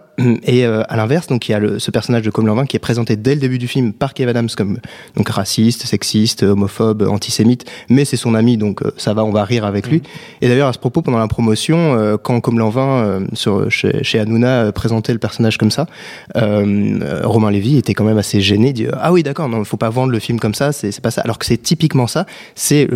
Et 0.44 0.64
euh, 0.66 0.82
à 0.88 0.96
l'inverse, 0.96 1.26
donc 1.26 1.48
il 1.48 1.52
y 1.52 1.54
a 1.54 1.58
le, 1.58 1.78
ce 1.78 1.90
personnage 1.90 2.22
de 2.22 2.30
Comme 2.30 2.46
Lanvin 2.46 2.66
qui 2.66 2.76
est 2.76 2.80
présenté 2.80 3.16
dès 3.16 3.34
le 3.34 3.40
début 3.40 3.58
du 3.58 3.68
film 3.68 3.92
par 3.92 4.14
Kev 4.14 4.28
Adams 4.30 4.48
comme 4.56 4.78
donc 5.16 5.28
raciste, 5.28 5.86
sexiste, 5.86 6.42
homophobe, 6.42 7.02
antisémite, 7.02 7.64
mais 7.88 8.04
c'est 8.04 8.16
son 8.16 8.34
ami, 8.34 8.56
donc 8.56 8.82
euh, 8.82 8.92
ça 8.96 9.14
va, 9.14 9.24
on 9.24 9.30
va 9.30 9.44
rire 9.44 9.64
avec 9.64 9.88
lui. 9.88 10.02
Et 10.40 10.48
d'ailleurs, 10.48 10.68
à 10.68 10.72
ce 10.72 10.78
propos, 10.78 11.02
pendant 11.02 11.18
la 11.18 11.28
promotion, 11.28 11.96
euh, 11.96 12.16
quand 12.16 12.40
Comme 12.40 12.58
Lanvin 12.58 13.04
euh, 13.04 13.20
sur 13.34 13.70
chez, 13.70 14.02
chez 14.02 14.18
Hanouna 14.18 14.72
présentait 14.72 15.12
le 15.12 15.18
personnage 15.18 15.58
comme 15.58 15.70
ça, 15.70 15.86
Romain 16.34 17.50
Lévy 17.50 17.76
était 17.76 17.94
quand 17.94 18.04
même 18.04 18.18
assez 18.18 18.40
gêné. 18.40 18.72
Dit, 18.72 18.86
ah 18.92 19.12
oui, 19.12 19.22
d'accord, 19.22 19.48
non, 19.48 19.62
faut 19.64 19.76
pas 19.76 19.90
vendre 19.90 20.12
le 20.12 20.18
film 20.18 20.38
comme 20.38 20.54
ça, 20.54 20.72
c'est 20.72 21.00
pas 21.00 21.10
ça. 21.10 21.22
Alors 21.22 21.38
que 21.38 21.46
c'est 21.46 21.56
typiquement 21.56 22.06
ça. 22.06 22.26
C'est 22.54 22.88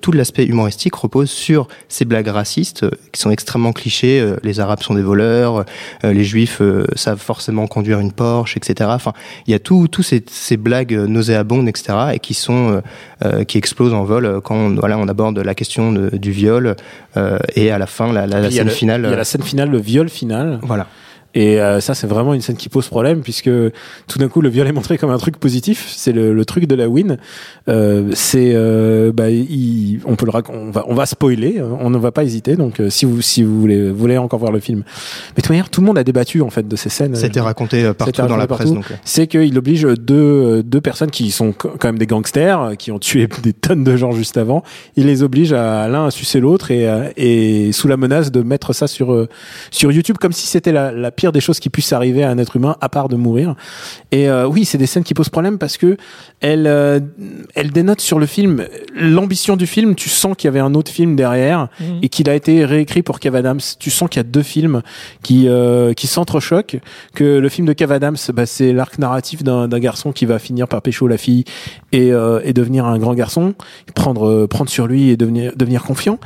tout 0.00 0.12
l'aspect 0.12 0.44
humoristique 0.44 0.94
repose 0.94 1.30
sur 1.30 1.68
ces 1.88 2.04
blagues 2.04 2.28
racistes 2.28 2.86
qui 3.12 3.20
sont 3.20 3.30
extrêmement 3.30 3.72
clichés. 3.72 4.34
les 4.42 4.60
Arabes 4.60 4.82
sont 4.82 4.94
des 4.94 5.02
voleurs, 5.02 5.64
les 6.02 6.24
Juifs 6.24 6.60
savent 6.94 7.20
forcément 7.20 7.66
conduire 7.66 8.00
une 8.00 8.12
Porsche, 8.12 8.56
etc. 8.56 8.90
Enfin, 8.92 9.12
il 9.46 9.52
y 9.52 9.54
a 9.54 9.58
tout, 9.58 9.88
tous 9.88 10.02
ces, 10.02 10.24
ces 10.28 10.56
blagues 10.56 10.94
nauséabondes, 11.06 11.68
etc. 11.68 11.94
Et 12.14 12.18
qui 12.18 12.34
sont 12.34 12.70
euh, 12.72 12.80
euh, 13.24 13.44
qui 13.44 13.58
explosent 13.58 13.94
en 13.94 14.04
vol 14.04 14.24
euh, 14.26 14.40
quand 14.40 14.54
on, 14.56 14.74
voilà 14.74 14.98
on 14.98 15.08
aborde 15.08 15.38
la 15.38 15.54
question 15.54 15.92
de- 15.92 16.16
du 16.16 16.30
viol 16.32 16.74
et 17.54 17.70
à 17.70 17.78
la 17.78 17.86
fin 17.86 18.12
la, 18.12 18.26
scène 18.50 18.64
le- 18.66 18.70
finale. 18.70 19.02
Il 19.04 19.10
y 19.10 19.14
a 19.14 19.16
la 19.16 19.24
scène 19.24 19.42
finale, 19.42 19.70
le 19.70 19.78
viol 19.78 20.08
final. 20.08 20.58
Voilà. 20.62 20.86
Et 21.36 21.60
euh, 21.60 21.80
ça, 21.80 21.94
c'est 21.94 22.06
vraiment 22.06 22.32
une 22.34 22.40
scène 22.40 22.56
qui 22.56 22.68
pose 22.68 22.88
problème 22.88 23.20
puisque 23.20 23.50
tout 24.08 24.18
d'un 24.18 24.28
coup, 24.28 24.40
le 24.40 24.48
viol 24.48 24.66
est 24.66 24.72
montré 24.72 24.96
comme 24.98 25.10
un 25.10 25.18
truc 25.18 25.36
positif. 25.36 25.84
C'est 25.94 26.12
le, 26.12 26.32
le 26.32 26.44
truc 26.44 26.66
de 26.66 26.74
la 26.74 26.88
win. 26.88 27.18
Euh, 27.68 28.10
c'est, 28.14 28.52
euh, 28.54 29.12
bah, 29.12 29.28
il- 29.30 30.00
on 30.06 30.16
peut 30.16 30.24
le 30.26 30.32
rac- 30.32 30.50
on 30.50 30.70
va, 30.70 30.84
on 30.88 30.94
va 30.94 31.04
spoiler. 31.06 31.58
euh, 31.58 31.68
On 31.80 31.90
ne 31.90 31.98
va 31.98 32.10
pas 32.10 32.24
hésiter. 32.24 32.56
Donc, 32.56 32.80
euh, 32.80 32.88
si 32.90 33.04
vous, 33.04 33.20
si 33.20 33.42
vous 33.42 33.60
voulez, 33.60 33.90
vous 33.90 33.96
voulez 33.98 34.16
encore 34.18 34.38
voir 34.40 34.50
le 34.50 34.60
film. 34.60 34.78
Mais 34.80 35.36
de 35.36 35.42
toute 35.42 35.50
manière, 35.50 35.68
tout 35.68 35.80
le 35.82 35.86
monde 35.86 35.98
a 35.98 36.04
débattu 36.04 36.40
en 36.40 36.48
fait 36.50 36.66
de 36.66 36.74
ces 36.76 36.88
scènes. 36.88 37.14
C'était 37.16 37.40
raconté 37.40 37.84
euh, 37.84 37.92
partout 37.92 38.12
dans 38.28 38.36
la 38.38 38.46
presse. 38.46 38.58
partout. 38.70 38.74
Donc, 38.74 38.90
euh. 38.90 38.94
c'est 39.04 39.26
qu'il 39.26 39.56
oblige 39.58 39.82
deux, 39.82 40.62
deux 40.62 40.80
personnes 40.80 41.10
qui 41.10 41.30
sont 41.30 41.52
quand 41.52 41.84
même 41.84 41.98
des 41.98 42.06
gangsters, 42.06 42.60
euh, 42.62 42.74
qui 42.74 42.90
ont 42.92 42.98
tué 42.98 43.28
des 43.42 43.52
tonnes 43.52 43.84
de 43.84 43.96
gens 43.96 44.12
juste 44.12 44.36
avant. 44.38 44.62
Il 44.96 45.06
les 45.06 45.22
oblige 45.22 45.52
à 45.52 45.86
l'un 45.88 46.06
à 46.06 46.10
sucer 46.10 46.40
l'autre 46.40 46.70
et, 46.70 46.88
et 47.18 47.72
sous 47.72 47.88
la 47.88 47.96
menace 47.98 48.32
de 48.32 48.42
mettre 48.42 48.72
ça 48.72 48.86
sur 48.86 49.12
euh, 49.12 49.28
sur 49.70 49.92
YouTube 49.92 50.16
comme 50.18 50.32
si 50.32 50.46
c'était 50.46 50.72
la, 50.72 50.92
la 50.92 51.10
pire 51.10 51.25
des 51.32 51.40
choses 51.40 51.60
qui 51.60 51.70
puissent 51.70 51.92
arriver 51.92 52.22
à 52.24 52.30
un 52.30 52.38
être 52.38 52.56
humain 52.56 52.76
à 52.80 52.88
part 52.88 53.08
de 53.08 53.16
mourir. 53.16 53.54
Et 54.12 54.28
euh, 54.28 54.46
oui, 54.46 54.64
c'est 54.64 54.78
des 54.78 54.86
scènes 54.86 55.04
qui 55.04 55.14
posent 55.14 55.28
problème 55.28 55.58
parce 55.58 55.76
que 55.76 55.96
elles 56.40 56.66
euh, 56.66 57.00
elles 57.54 57.70
dénotent 57.70 58.00
sur 58.00 58.18
le 58.18 58.26
film 58.26 58.64
l'ambition 58.94 59.56
du 59.56 59.66
film. 59.66 59.94
Tu 59.94 60.08
sens 60.08 60.34
qu'il 60.36 60.48
y 60.48 60.48
avait 60.48 60.60
un 60.60 60.74
autre 60.74 60.90
film 60.90 61.16
derrière 61.16 61.68
Mhm. 61.80 61.98
et 62.02 62.08
qu'il 62.08 62.28
a 62.30 62.34
été 62.34 62.64
réécrit 62.64 63.02
pour 63.02 63.20
Kev 63.20 63.36
Adams. 63.36 63.60
Tu 63.78 63.90
sens 63.90 64.08
qu'il 64.08 64.18
y 64.18 64.20
a 64.20 64.28
deux 64.28 64.42
films 64.42 64.82
qui 65.22 65.48
euh, 65.48 65.92
qui 65.94 66.06
s'entrechoquent. 66.06 66.78
Que 67.14 67.38
le 67.38 67.48
film 67.48 67.66
de 67.66 67.72
Kev 67.72 67.92
Adams, 67.92 68.16
bah, 68.34 68.46
c'est 68.46 68.72
l'arc 68.72 68.98
narratif 68.98 69.42
d'un 69.42 69.68
d'un 69.68 69.78
garçon 69.78 70.12
qui 70.12 70.26
va 70.26 70.38
finir 70.38 70.68
par 70.68 70.82
pécho 70.82 71.06
la 71.08 71.16
fille 71.18 71.44
et, 71.92 72.12
euh, 72.12 72.40
et 72.44 72.52
devenir 72.52 72.86
un 72.86 72.98
grand 72.98 73.14
garçon, 73.14 73.54
prendre 73.94 74.28
euh, 74.28 74.46
prendre 74.46 74.70
sur 74.70 74.86
lui 74.86 75.10
et 75.10 75.16
devenir 75.16 75.52
devenir 75.56 75.82
confiant. 75.82 76.18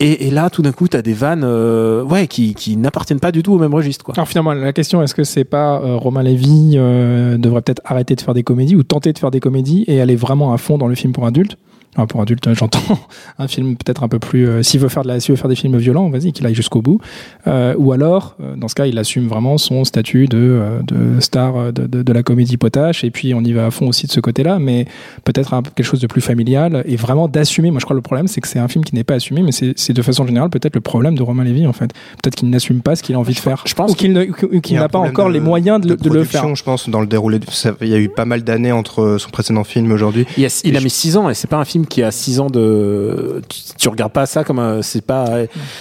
Et, 0.00 0.26
et 0.26 0.30
là, 0.32 0.50
tout 0.50 0.62
d'un 0.62 0.72
coup, 0.72 0.88
t'as 0.88 1.00
des 1.02 1.12
vannes, 1.12 1.44
euh, 1.44 2.02
ouais, 2.02 2.26
qui 2.26 2.54
qui 2.54 2.76
n'appartiennent 2.76 3.20
pas 3.20 3.30
du 3.30 3.42
tout 3.44 3.52
au 3.54 3.58
même 3.58 3.72
registre, 3.74 4.04
quoi. 4.04 4.14
Alors 4.16 4.26
finalement, 4.32 4.54
la 4.54 4.72
question 4.72 5.02
est-ce 5.02 5.14
que 5.14 5.24
c'est 5.24 5.44
pas 5.44 5.80
euh, 5.82 5.96
Romain 5.96 6.22
Lévy 6.22 6.74
euh, 6.76 7.36
devrait 7.36 7.60
peut-être 7.60 7.82
arrêter 7.84 8.14
de 8.16 8.20
faire 8.22 8.32
des 8.32 8.42
comédies 8.42 8.74
ou 8.74 8.82
tenter 8.82 9.12
de 9.12 9.18
faire 9.18 9.30
des 9.30 9.40
comédies 9.40 9.84
et 9.88 10.00
aller 10.00 10.16
vraiment 10.16 10.54
à 10.54 10.58
fond 10.58 10.78
dans 10.78 10.88
le 10.88 10.94
film 10.94 11.12
pour 11.12 11.26
adultes? 11.26 11.58
Enfin, 11.96 12.06
pour 12.06 12.20
adulte, 12.22 12.52
j'entends 12.54 12.80
un 13.38 13.48
film 13.48 13.76
peut-être 13.76 14.02
un 14.02 14.08
peu 14.08 14.18
plus. 14.18 14.48
euh, 14.48 14.62
s'il 14.62 14.80
veut 14.80 14.88
faire 14.88 15.02
de 15.02 15.08
la, 15.08 15.20
s'il 15.20 15.32
veut 15.32 15.36
faire 15.40 15.48
des 15.48 15.56
films 15.56 15.76
violents, 15.78 16.08
vas-y, 16.10 16.32
qu'il 16.32 16.46
aille 16.46 16.54
jusqu'au 16.54 16.82
bout. 16.82 17.00
Euh, 17.46 17.74
ou 17.78 17.92
alors, 17.92 18.36
euh, 18.42 18.54
dans 18.56 18.68
ce 18.68 18.74
cas, 18.74 18.86
il 18.86 18.98
assume 18.98 19.28
vraiment 19.28 19.58
son 19.58 19.84
statut 19.84 20.26
de, 20.26 20.38
euh, 20.38 20.80
de 20.82 21.20
star 21.20 21.72
de, 21.72 21.86
de, 21.86 22.02
de 22.02 22.12
la 22.12 22.22
comédie 22.22 22.56
potache, 22.56 23.04
et 23.04 23.10
puis 23.10 23.34
on 23.34 23.40
y 23.42 23.52
va 23.52 23.66
à 23.66 23.70
fond 23.70 23.88
aussi 23.88 24.06
de 24.06 24.12
ce 24.12 24.20
côté-là, 24.20 24.58
mais 24.58 24.86
peut-être 25.24 25.60
quelque 25.74 25.86
chose 25.86 26.00
de 26.00 26.06
plus 26.06 26.20
familial 26.20 26.82
et 26.86 26.96
vraiment 26.96 27.28
d'assumer. 27.28 27.70
Moi, 27.70 27.80
je 27.80 27.84
crois 27.84 27.94
que 27.94 27.98
le 27.98 28.02
problème, 28.02 28.28
c'est 28.28 28.40
que 28.40 28.48
c'est 28.48 28.58
un 28.58 28.68
film 28.68 28.84
qui 28.84 28.94
n'est 28.94 29.04
pas 29.04 29.14
assumé, 29.14 29.42
mais 29.42 29.52
c'est 29.52 29.92
de 29.92 30.02
façon 30.02 30.26
générale 30.26 30.50
peut-être 30.50 30.74
le 30.74 30.80
problème 30.80 31.14
de 31.16 31.22
Romain 31.22 31.44
Lévy 31.44 31.66
en 31.66 31.72
fait. 31.72 31.92
Peut-être 32.22 32.34
qu'il 32.36 32.48
n'assume 32.50 32.80
pas 32.80 32.96
ce 32.96 33.02
qu'il 33.02 33.14
a 33.14 33.18
envie 33.18 33.34
de 33.34 33.38
faire, 33.38 33.62
je 33.66 33.74
pense 33.74 33.92
ou 33.92 33.94
qu'il 33.94 34.12
n'a 34.12 34.88
pas 34.88 34.98
encore 34.98 35.28
de- 35.28 35.32
les 35.34 35.40
moyens 35.40 35.80
de, 35.80 35.88
le- 35.90 35.96
de 35.96 36.04
le 36.04 36.10
production, 36.10 36.40
faire. 36.48 36.54
je 36.56 36.62
pense, 36.64 36.88
dans 36.88 37.00
le 37.00 37.06
déroulé. 37.06 37.38
Il 37.80 37.88
y 37.88 37.94
a 37.94 37.98
eu 37.98 38.08
pas 38.08 38.24
mal 38.24 38.42
d'années 38.42 38.72
entre 38.72 39.16
son 39.18 39.30
précédent 39.30 39.64
film 39.64 39.90
et 39.90 39.94
aujourd'hui. 39.94 40.26
Il, 40.36 40.42
y 40.42 40.46
a- 40.46 40.60
il 40.64 40.76
a 40.76 40.80
mis 40.80 40.90
6 40.90 41.16
ans 41.16 41.28
et 41.30 41.34
c'est 41.34 41.48
pas 41.48 41.58
un 41.58 41.64
film 41.64 41.81
qui 41.86 42.02
a 42.02 42.10
6 42.10 42.40
ans 42.40 42.46
de. 42.48 43.42
Tu, 43.48 43.60
tu 43.78 43.88
regardes 43.88 44.12
pas 44.12 44.26
ça 44.26 44.44
comme 44.44 44.58
un. 44.58 44.82
C'est 44.82 45.04
pas. 45.04 45.26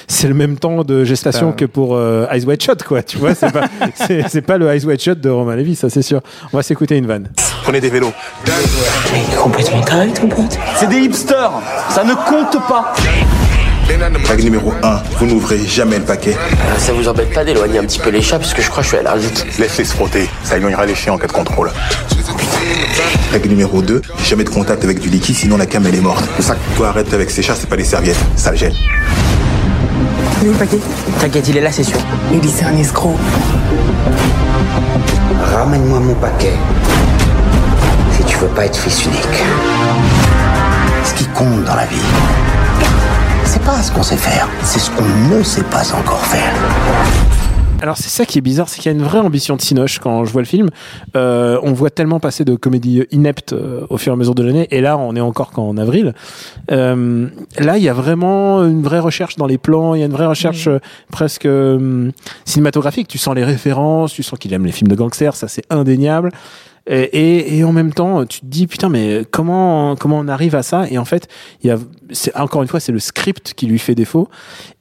C'est 0.08 0.28
le 0.28 0.34
même 0.34 0.58
temps 0.58 0.84
de 0.84 1.04
gestation 1.04 1.52
pas- 1.52 1.58
que 1.58 1.66
pour 1.66 1.96
euh, 1.96 2.28
Eyes 2.32 2.46
Wide 2.46 2.62
Shut, 2.62 2.84
quoi. 2.84 3.04
Tu 3.04 3.18
vois, 3.18 3.36
c'est 3.36 3.52
pas, 3.52 3.66
c'est, 4.30 4.42
pas 4.42 4.58
le 4.58 4.68
Eyes 4.70 4.86
Wide 4.86 5.02
Shut 5.02 5.20
de 5.20 5.30
Romain 5.30 5.56
Lévy, 5.56 5.76
ça 5.76 5.90
c'est 5.90 6.02
sûr. 6.02 6.22
On 6.54 6.58
va 6.58 6.64
s'écouter 6.64 6.98
une 6.98 7.08
vanne. 7.08 7.30
Prenez 7.64 7.80
des 7.80 7.90
vélos. 7.90 8.12
Mais 8.46 8.52
il 9.28 9.34
est 9.34 9.38
complètement 9.38 9.82
taré, 9.82 10.10
ton 10.14 10.28
pote. 10.28 10.58
C'est 10.76 10.88
des 10.90 10.98
hipsters, 11.00 11.52
ça 11.90 12.04
ne 12.04 12.14
compte 12.14 12.58
pas. 12.68 12.94
Règle 14.28 14.44
numéro 14.44 14.72
1, 14.84 15.02
vous 15.20 15.26
n'ouvrez 15.26 15.58
jamais 15.58 15.98
le 15.98 16.06
paquet. 16.06 16.34
Euh, 16.34 16.78
ça 16.78 16.94
vous 16.94 17.10
embête 17.10 17.34
pas 17.34 17.44
d'éloigner 17.44 17.78
un 17.80 17.84
petit 17.84 18.00
peu 18.00 18.10
les 18.10 18.22
chats 18.22 18.40
parce 18.40 18.54
que 18.54 18.62
je 18.62 18.70
crois 18.70 18.84
que 18.84 18.90
je 18.90 18.96
suis 18.96 19.06
allergique. 19.06 19.46
Laisse-les 19.60 19.84
se 19.84 19.94
frotter, 19.94 20.30
ça 20.44 20.56
éloignera 20.58 20.86
les 20.86 20.96
chiens 20.96 21.14
en 21.14 21.18
cas 21.18 21.28
de 21.28 21.34
contrôle. 21.34 21.72
Règle 23.32 23.50
numéro 23.50 23.82
2, 23.82 24.02
jamais 24.24 24.44
de 24.44 24.50
contact 24.50 24.84
avec 24.84 25.00
du 25.00 25.10
liquide 25.10 25.36
sinon 25.36 25.58
la 25.58 25.66
cam 25.66 25.86
elle 25.86 25.96
est 25.96 26.02
morte. 26.02 26.26
Le 26.38 26.44
sac 26.44 26.58
toi 26.76 26.90
arrête 26.90 27.14
avec 27.14 27.32
ces 27.32 27.42
chats, 27.42 27.56
c'est 27.58 27.70
pas 27.70 27.78
des 27.78 27.86
serviettes, 27.86 28.20
ça 28.36 28.52
le 28.52 28.58
gêne. 28.58 28.74
Il 30.42 30.48
est 30.48 30.50
où 30.50 30.54
le 30.54 30.58
paquet? 30.58 30.80
T'inquiète, 31.20 31.48
il 31.50 31.58
est 31.58 31.62
là, 31.62 31.72
c'est 31.72 31.84
sûr. 31.84 31.98
Il 32.34 32.50
c'est 32.50 32.66
un 32.66 32.76
escroc. 32.76 33.16
Ramène-moi 35.54 36.00
mon 36.00 36.16
paquet. 36.16 36.54
Si 38.18 38.24
tu 38.24 38.38
veux 38.38 38.48
pas 38.48 38.66
être 38.66 38.78
fils 38.78 39.06
unique. 39.06 39.44
Ce 41.04 41.14
qui 41.14 41.26
compte 41.28 41.64
dans 41.64 41.76
la 41.76 41.86
vie, 41.86 41.96
c'est 43.46 43.62
pas 43.64 43.82
ce 43.82 43.92
qu'on 43.92 44.04
sait 44.04 44.18
faire, 44.18 44.48
c'est 44.64 44.80
ce 44.80 44.90
qu'on 44.92 45.04
ne 45.04 45.44
sait 45.44 45.64
pas 45.64 45.84
encore 45.94 46.26
faire. 46.26 46.54
Alors 47.82 47.98
c'est 47.98 48.10
ça 48.10 48.28
qui 48.28 48.38
est 48.38 48.42
bizarre, 48.42 48.70
c'est 48.70 48.80
qu'il 48.80 48.92
y 48.92 48.96
a 48.96 48.98
une 48.98 49.04
vraie 49.04 49.20
ambition 49.20 49.56
de 49.56 49.62
Cinoche 49.62 49.98
quand 49.98 50.24
je 50.24 50.32
vois 50.32 50.44
le 50.44 50.48
film. 50.48 50.70
Euh, 51.16 51.60
on 51.64 51.74
voit 51.74 51.90
tellement 51.90 52.20
passer 52.20 52.46
de 52.46 52.56
comédies 52.56 53.04
ineptes 53.10 53.54
euh, 53.54 53.88
au 53.90 53.98
fur 53.98 54.12
et 54.12 54.14
à 54.14 54.16
mesure 54.16 54.36
de 54.36 54.44
l'année, 54.44 54.68
et 54.70 54.82
là 54.82 55.00
on 55.00 55.16
est 55.16 55.22
encore 55.22 55.50
qu'en 55.50 55.76
avril. 55.78 56.14
Euh, 56.70 57.28
là 57.58 57.78
il 57.80 57.84
y 57.84 57.90
a 57.90 57.94
vraiment 57.94 58.64
une 58.64 58.84
vraie 58.84 59.00
recherche 59.00 59.36
dans 59.36 59.48
les 59.48 59.58
plans, 59.58 59.96
il 59.96 60.00
y 60.00 60.04
a 60.04 60.06
une 60.06 60.12
vraie 60.12 60.28
recherche 60.28 60.68
euh, 60.68 60.78
presque 61.12 61.48
euh, 61.48 62.12
cinématographique. 62.46 63.08
Tu 63.08 63.18
sens 63.18 63.34
les 63.34 63.44
références, 63.44 64.14
tu 64.14 64.22
sens 64.22 64.38
qu'il 64.38 64.54
aime 64.54 64.66
les 64.66 64.72
films 64.72 64.90
de 64.90 64.96
gangsters, 64.96 65.36
ça 65.36 65.48
c'est 65.48 65.64
indéniable. 65.72 66.32
Et, 66.88 67.02
et, 67.04 67.58
et 67.58 67.64
en 67.64 67.72
même 67.72 67.94
temps, 67.94 68.26
tu 68.26 68.40
te 68.42 68.46
dis 68.48 68.66
putain, 68.66 68.90
mais 68.90 69.24
comment 69.30 69.96
comment 69.96 70.18
on 70.20 70.28
arrive 70.28 70.56
à 70.56 70.64
ça? 70.64 70.86
Et 70.90 70.98
en 70.98 71.06
fait, 71.06 71.28
il 71.64 71.68
y 71.68 71.70
a, 71.72 71.78
c'est 72.10 72.36
encore 72.36 72.64
une 72.64 72.68
fois, 72.68 72.80
c'est 72.80 72.92
le 72.92 72.98
script 73.00 73.54
qui 73.56 73.68
lui 73.68 73.78
fait 73.78 73.94
défaut. 73.94 74.30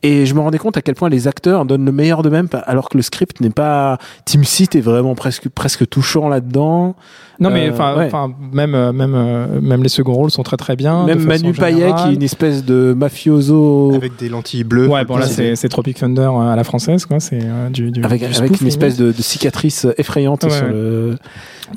Et 0.03 0.25
je 0.25 0.35
me 0.35 0.41
rendais 0.41 0.57
compte 0.57 0.79
à 0.79 0.83
quel 0.83 0.95
point 0.95 1.11
les 1.11 1.29
acteurs 1.29 1.67
donnent 1.67 1.85
le 1.85 1.93
meilleur 1.93 2.23
d'eux-mêmes, 2.23 2.49
alors 2.65 2.89
que 2.89 2.97
le 2.97 3.03
script 3.03 3.41
n'est 3.43 3.51
pas. 3.51 3.99
Tim 4.25 4.43
Seat 4.45 4.75
est 4.77 4.81
vraiment 4.81 5.15
presque 5.15 5.51
presque 5.51 5.87
touchant 5.91 6.29
là-dedans. 6.31 6.97
Non, 7.39 7.51
mais 7.51 7.69
Euh, 7.69 7.73
enfin, 7.73 7.97
ouais. 7.97 8.07
enfin, 8.07 8.33
même, 8.53 8.75
euh, 8.75 8.93
même, 8.93 9.15
euh, 9.15 9.61
même 9.61 9.83
les 9.83 9.89
seconds 9.91 10.13
rôles 10.15 10.31
sont 10.31 10.43
très 10.43 10.57
très 10.59 10.77
bien. 10.77 11.05
Même 11.05 11.21
de 11.21 11.25
Manu 11.27 11.53
Payet, 11.53 11.93
qui 11.95 12.09
est 12.11 12.15
une 12.15 12.23
espèce 12.23 12.65
de 12.65 12.95
mafioso 12.97 13.93
Avec 13.95 14.17
des 14.17 14.29
lentilles 14.29 14.65
bleues. 14.65 14.89
Ouais, 14.89 15.05
bon 15.05 15.17
là 15.17 15.27
c'est 15.27 15.55
c'est 15.57 15.69
Tropic 15.69 15.99
Thunder 15.99 16.23
euh, 16.33 16.49
à 16.53 16.57
la 16.57 16.65
française, 16.65 17.05
quoi. 17.07 17.21
C'est 17.21 17.41
euh, 17.43 17.69
du, 17.69 17.91
du 17.91 18.03
avec, 18.05 18.21
du 18.29 18.37
avec 18.39 18.61
une 18.61 18.67
espèce 18.67 18.97
de, 18.97 19.13
de 19.13 19.23
cicatrice 19.23 19.87
effrayante 19.99 20.45
Ouais, 20.45 20.51
sur 20.51 20.65
ouais. 20.67 20.73
le. 20.73 21.17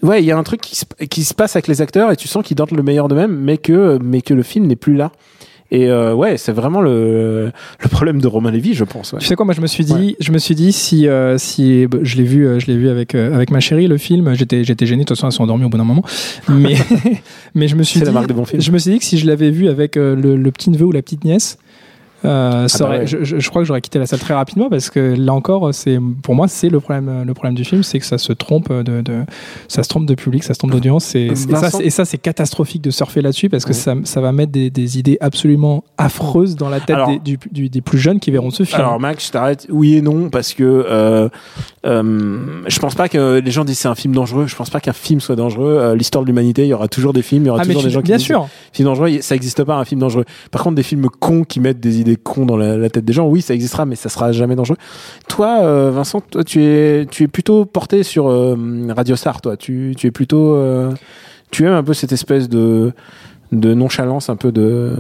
Ouais, 0.02 0.22
il 0.22 0.26
y 0.26 0.32
a 0.32 0.38
un 0.38 0.44
truc 0.44 0.62
qui 0.62 0.76
se, 0.76 0.86
qui 1.10 1.24
se 1.24 1.34
passe 1.34 1.56
avec 1.56 1.68
les 1.68 1.82
acteurs 1.82 2.12
et 2.12 2.16
tu 2.16 2.28
sens 2.28 2.44
qu'ils 2.44 2.56
donnent 2.56 2.76
le 2.76 2.84
meilleur 2.84 3.08
d'eux-mêmes, 3.08 3.36
mais 3.36 3.58
que 3.58 4.00
mais 4.02 4.22
que 4.22 4.34
le 4.34 4.44
film 4.44 4.68
n'est 4.68 4.76
plus 4.76 4.96
là. 4.96 5.12
Et 5.72 5.90
euh, 5.90 6.14
ouais, 6.14 6.38
c'est 6.38 6.52
vraiment 6.52 6.82
le, 6.82 7.52
le 7.82 7.90
problème 7.90 8.22
de 8.22 8.28
Romain 8.28 8.52
Lévy, 8.52 8.76
je 8.76 8.84
pense. 8.84 9.12
Ouais. 9.12 9.20
Tu 9.20 9.26
sais 9.26 9.36
quoi, 9.36 9.44
moi 9.44 9.56
je 9.56 9.62
me 9.62 9.66
suis 9.66 9.84
dit, 9.84 10.16
je 10.20 10.32
me 10.32 10.38
suis 10.38 10.54
dit 10.54 10.72
si 10.72 11.08
euh, 11.08 11.40
si 11.40 11.88
bah, 11.88 11.98
je 12.04 12.16
l'ai 12.18 12.24
vu, 12.24 12.46
euh, 12.46 12.60
je 12.60 12.68
l'ai 12.68 12.78
vu 12.78 12.90
avec 12.90 13.16
euh, 13.16 13.34
avec 13.34 13.50
ma 13.50 13.60
chérie 13.60 13.88
le 13.88 13.98
film. 13.98 14.36
J'étais 14.36 14.64
j'étais 14.64 14.86
gêné. 14.86 15.04
De 15.04 15.08
toute 15.08 15.18
façon, 15.18 15.28
elles 15.28 15.34
sont 15.34 15.44
endormies 15.44 15.66
au 15.66 15.70
bout 15.70 15.78
d'un 15.78 15.84
moment. 15.84 16.04
Mais 16.48 16.76
mais 17.56 17.68
je 17.68 17.76
me 17.76 17.82
suis 17.82 18.00
dit, 18.00 18.06
la 18.06 18.12
marque 18.12 18.28
de 18.28 18.34
bon 18.34 18.46
film. 18.46 18.62
je 18.62 18.72
me 18.72 18.78
suis 18.78 18.92
dit 18.92 19.00
que 19.00 19.06
si 19.06 19.18
je 19.18 19.26
l'avais 19.26 19.50
vu 19.50 19.68
avec 19.68 19.98
euh, 19.98 20.16
le, 20.16 20.36
le 20.36 20.52
petit 20.52 20.70
neveu 20.70 20.86
ou 20.86 20.92
la 20.92 21.02
petite 21.02 21.24
nièce. 21.24 21.58
Euh, 22.26 22.68
ça 22.68 22.86
bah 22.86 22.90
ouais. 23.00 23.08
je, 23.08 23.24
je- 23.24 23.40
je 23.40 23.50
crois 23.50 23.62
que 23.62 23.68
j'aurais 23.68 23.82
quitté 23.82 24.00
la 24.00 24.06
salle 24.06 24.20
très 24.20 24.34
rapidement 24.34 24.70
parce 24.70 24.90
que 24.90 25.00
là 25.18 25.34
encore, 25.34 25.74
c'est 25.74 26.00
pour 26.22 26.36
moi 26.36 26.48
c'est 26.48 26.70
le 26.70 26.80
problème. 26.80 27.24
Le 27.26 27.34
problème 27.34 27.56
du 27.56 27.64
film, 27.66 27.84
c'est 27.84 28.00
que 28.00 28.06
ça 28.06 28.18
se 28.18 28.32
trompe 28.34 28.72
de, 28.72 29.02
de 29.02 29.24
ça 29.68 29.84
se 29.84 29.90
trompe 29.90 30.06
de 30.06 30.16
public, 30.16 30.44
ça 30.44 30.54
se 30.54 30.60
trompe 30.60 30.72
d'audience. 30.72 31.16
Et, 31.16 31.22
et 31.28 31.36
ça, 31.36 31.48
Vincent- 31.50 31.78
c'est- 31.80 31.84
et 31.86 31.90
ça, 31.90 32.06
c'est 32.06 32.18
catastrophique 32.18 32.82
de 32.82 32.92
surfer 32.92 33.22
là-dessus 33.22 33.50
parce 33.50 33.66
que 33.66 33.70
Ouais. 33.70 33.74
ça, 33.74 33.96
ça 34.04 34.22
va 34.22 34.32
mettre 34.32 34.52
des, 34.52 34.70
des 34.70 34.98
idées 35.00 35.18
absolument 35.22 35.84
affreuses 35.98 36.56
dans 36.56 36.70
la 36.70 36.80
tête 36.80 36.96
Alors- 36.96 37.10
des, 37.10 37.20
du- 37.20 37.40
du- 37.52 37.70
des 37.70 37.82
plus 37.82 37.98
jeunes 37.98 38.20
qui 38.20 38.32
verront 38.32 38.52
ce 38.52 38.64
film. 38.64 38.80
Alors 38.80 39.00
Max, 39.00 39.28
je 39.28 39.32
t'arrête. 39.32 39.68
Oui 39.70 39.96
et 39.96 40.02
non 40.02 40.30
parce 40.30 40.54
que 40.54 40.64
euh, 40.64 41.30
euh, 41.86 42.62
je 42.68 42.80
pense 42.80 42.96
pas 42.96 43.10
que 43.10 43.40
les 43.44 43.52
gens 43.52 43.66
disent 43.66 43.80
c'est 43.80 43.88
un 43.88 43.96
film 43.96 44.14
dangereux. 44.14 44.48
Je 44.48 44.56
pense 44.56 44.70
pas 44.70 44.80
qu'un 44.80 44.94
film 44.94 45.20
soit 45.20 45.36
dangereux. 45.36 45.78
Euh, 45.82 45.96
L'histoire 45.96 46.24
de 46.24 46.28
l'humanité, 46.28 46.64
il 46.64 46.68
y 46.70 46.74
aura 46.74 46.88
toujours 46.88 47.14
des 47.14 47.22
films, 47.22 47.44
il 47.44 47.48
y 47.48 47.50
aura 47.50 47.60
Ah, 47.62 47.66
toujours 47.66 47.84
des 47.84 47.90
gens 47.90 48.02
qui 48.02 48.08
bien 48.08 48.18
disent 48.18 48.26
sûr. 48.26 48.48
film 48.72 48.88
dangereux. 48.88 49.10
Ça 49.22 49.36
existe 49.36 49.64
pas 49.64 49.76
un 49.76 49.86
film 49.86 50.00
dangereux. 50.02 50.26
Par 50.52 50.64
contre, 50.64 50.76
des 50.76 50.84
films 50.84 51.08
cons 51.20 51.44
qui 51.44 51.60
mettent 51.60 51.80
des 51.80 52.00
idées 52.00 52.13
cons 52.16 52.46
dans 52.46 52.58
la, 52.58 52.78
la 52.78 52.90
tête 52.90 53.06
des 53.06 53.14
gens, 53.14 53.28
oui, 53.28 53.42
ça 53.42 53.54
existera, 53.54 53.86
mais 53.86 53.96
ça 53.96 54.10
sera 54.10 54.32
jamais 54.32 54.56
dangereux. 54.56 54.78
Toi, 55.28 55.60
euh, 55.62 55.92
Vincent, 55.94 56.22
toi, 56.22 56.44
tu 56.44 56.64
es 56.64 57.06
tu 57.10 57.24
es 57.24 57.28
plutôt 57.28 57.66
porté 57.66 58.04
sur 58.04 58.30
euh, 58.30 58.56
Radio 58.96 59.16
Star. 59.16 59.42
Toi, 59.42 59.58
tu 59.58 59.94
tu 59.98 60.08
es 60.08 60.12
plutôt 60.12 60.56
euh, 60.56 60.92
tu 61.52 61.66
aimes 61.66 61.74
un 61.74 61.84
peu 61.84 61.94
cette 61.94 62.12
espèce 62.12 62.50
de 62.50 62.94
de 63.60 63.74
nonchalance 63.74 64.30
un 64.30 64.36
peu 64.36 64.52
de 64.52 64.96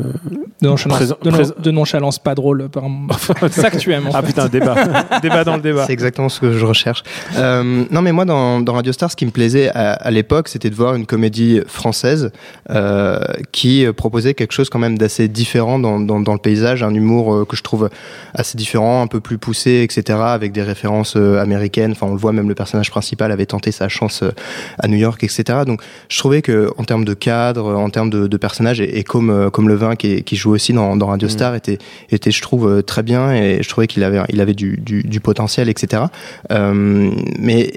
De 0.62 0.68
nonchalance, 0.68 0.98
Présent- 0.98 1.18
de, 1.24 1.30
non- 1.30 1.36
présent- 1.36 1.54
de 1.58 1.72
nonchalance 1.72 2.20
pas 2.20 2.36
drôle. 2.36 2.70
par- 2.70 2.84
C'est 3.50 3.62
ça 3.62 3.70
que 3.72 3.78
tu 3.78 3.92
aimes. 3.92 4.08
En 4.08 4.12
ah 4.14 4.22
fait. 4.22 4.28
putain 4.28 4.48
débat 4.48 4.76
débat 5.22 5.44
dans 5.44 5.56
le 5.56 5.62
débat 5.62 5.86
C'est 5.88 5.94
exactement 5.94 6.30
ce 6.30 6.40
que 6.40 6.52
je 6.54 6.66
recherche. 6.66 7.04
Euh, 7.38 7.84
non, 7.92 8.02
mais 8.02 8.12
moi, 8.12 8.26
dans, 8.26 8.60
dans 8.62 8.74
Radio 8.74 8.94
Star, 8.94 9.10
ce 9.12 9.16
qui 9.16 9.26
me 9.26 9.32
plaisait 9.32 9.70
à, 9.70 9.94
à 9.94 10.12
l'époque, 10.12 10.48
c'était 10.48 10.70
de 10.70 10.76
voir 10.76 10.96
une 10.96 11.06
comédie 11.06 11.62
française 11.68 12.32
euh, 12.70 13.20
qui 13.52 13.86
euh, 13.86 13.94
proposait 13.94 14.34
quelque 14.34 14.54
chose 14.54 14.70
quand 14.70 14.80
même 14.80 14.98
d'assez 14.98 15.28
différent 15.28 15.80
dans, 15.80 16.00
dans, 16.00 16.20
dans 16.20 16.34
le 16.34 16.40
paysage, 16.40 16.84
un 16.84 16.94
humour 16.94 17.34
euh, 17.34 17.46
que 17.46 17.56
je 17.56 17.64
trouve 17.64 17.90
assez 18.34 18.58
différent, 18.58 19.02
un 19.02 19.08
peu 19.08 19.20
plus 19.20 19.38
poussé, 19.38 19.82
etc., 19.84 20.20
avec 20.24 20.52
des 20.52 20.64
références 20.64 21.16
euh, 21.18 21.40
américaines. 21.42 21.92
Enfin, 21.92 22.08
on 22.08 22.14
le 22.14 22.20
voit, 22.20 22.32
même 22.34 22.48
le 22.50 22.56
personnage 22.56 22.92
principal 22.92 23.32
avait 23.32 23.46
tenté 23.46 23.72
sa 23.72 23.90
chance 23.90 24.22
euh, 24.24 24.32
à 24.80 24.88
New 24.88 24.98
York, 24.98 25.24
etc. 25.24 25.60
Donc, 25.66 25.82
je 26.10 26.18
trouvais 26.20 26.42
que 26.42 26.70
en 26.78 26.84
termes 26.84 27.06
de 27.06 27.14
cadre, 27.14 27.76
en 27.76 27.90
termes 27.90 28.10
de, 28.10 28.28
de 28.28 28.38
personnages, 28.48 28.80
et, 28.82 29.00
et 29.00 29.04
comme 29.04 29.30
euh, 29.32 29.50
comme 29.50 29.68
Levin 29.70 29.96
qui, 29.96 30.22
qui 30.24 30.36
joue 30.36 30.52
aussi 30.52 30.72
dans, 30.74 30.96
dans 30.98 31.08
Radio 31.08 31.28
Star, 31.30 31.56
était 31.56 31.78
était, 32.12 32.32
je 32.32 32.42
trouve, 32.42 32.68
euh, 32.70 32.82
très 32.82 33.04
bien 33.04 33.32
et 33.34 33.64
je 33.64 33.70
trouvais 33.70 33.88
qu'il 33.88 34.04
avait, 34.04 34.22
il 34.30 34.40
avait 34.42 34.54
du, 34.64 34.78
du, 34.90 35.02
du 35.14 35.20
potentiel, 35.20 35.68
etc. 35.70 36.04
Euh, 36.52 37.10
mais 37.40 37.72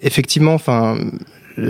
effectivement, 0.00 0.54
enfin. 0.54 0.96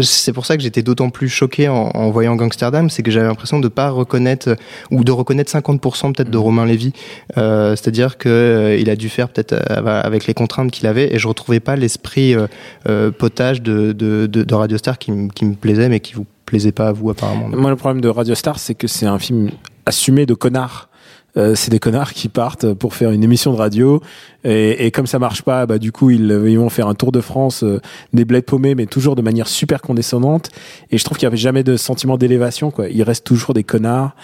C'est 0.01 0.33
pour 0.33 0.47
ça 0.47 0.57
que 0.57 0.63
j'étais 0.63 0.83
d'autant 0.83 1.11
plus 1.11 1.29
choqué 1.29 1.69
en, 1.69 1.91
en 1.93 2.11
voyant 2.11 2.37
Gangsterdam, 2.37 2.89
c'est 2.89 3.03
que 3.03 3.11
j'avais 3.11 3.27
l'impression 3.27 3.61
de 3.61 3.69
pas 3.69 3.91
reconnaître 3.91 4.57
ou 4.91 5.05
de 5.05 5.13
reconnaître 5.13 5.53
50% 5.53 6.15
peut-être 6.15 6.31
de 6.31 6.39
Romain 6.39 6.65
Lévy. 6.65 6.95
Euh, 7.37 7.77
C'est-à-dire 7.77 8.17
que 8.17 8.31
euh, 8.31 8.77
il 8.81 8.89
a 8.89 8.97
dû 8.97 9.11
faire 9.11 9.29
peut-être 9.29 9.53
avec 9.77 10.27
les 10.27 10.33
contraintes 10.33 10.71
qu'il 10.71 10.87
avait, 10.87 11.15
et 11.15 11.19
je 11.19 11.29
retrouvais 11.29 11.61
pas 11.61 11.77
l'esprit 11.77 12.35
euh, 12.35 13.11
potage 13.11 13.61
de, 13.61 13.93
de, 13.93 14.25
de, 14.27 14.43
de 14.43 14.55
Radio 14.55 14.79
Star 14.79 14.97
qui, 14.97 15.13
me- 15.13 15.29
qui 15.29 15.45
me 15.45 15.53
plaisait, 15.55 15.91
mais 15.91 16.01
qui 16.01 16.15
vous 16.15 16.25
plaisait 16.45 16.73
pas 16.73 16.89
à 16.89 16.93
vous 16.93 17.11
apparemment. 17.11 17.49
Moi, 17.49 17.71
le 17.71 17.77
problème 17.77 18.01
de 18.01 18.09
Radio 18.09 18.35
Star, 18.35 18.59
c'est 18.59 18.75
que 18.75 18.87
c'est 18.87 19.07
un 19.07 19.19
film 19.19 19.51
assumé 19.87 20.27
de 20.27 20.35
connards. 20.35 20.89
Euh, 21.37 21.57
c'est 21.57 21.73
des 21.73 21.81
connards 21.81 22.13
qui 22.13 22.29
partent 22.29 22.75
pour 22.75 22.95
faire 22.95 23.11
une 23.11 23.25
émission 23.25 23.53
de 23.53 23.57
radio 23.57 24.01
et, 24.45 24.87
et 24.87 24.93
comme 24.93 25.09
ça 25.09 25.19
marche 25.19 25.43
pas, 25.43 25.67
bah 25.67 25.79
du 25.79 25.91
coup 25.91 26.11
ils, 26.11 26.33
vont 26.33 26.69
faire 26.69 26.87
un 26.87 26.95
tour 26.95 27.11
de 27.11 27.21
France 27.21 27.65
euh, 27.65 27.81
des 28.13 28.25
bleds 28.25 28.43
paumés, 28.43 28.77
mais 28.77 28.87
toujours 28.87 29.17
de 29.17 29.23
manière 29.23 29.49
super 29.49 29.83
condescendante. 29.83 30.51
Et 30.93 30.99
je 30.99 31.03
trouve 31.03 31.19
qu'il 31.19 31.27
y 31.27 31.27
avait 31.27 31.37
jamais 31.37 31.65
de 31.65 31.77
sentiment 31.77 32.17
d'élévation, 32.19 32.71
quoi. 32.71 32.89
Ils 32.89 33.03
restent 33.03 33.27
toujours 33.27 33.53
des 33.53 33.65
connards. 33.65 34.15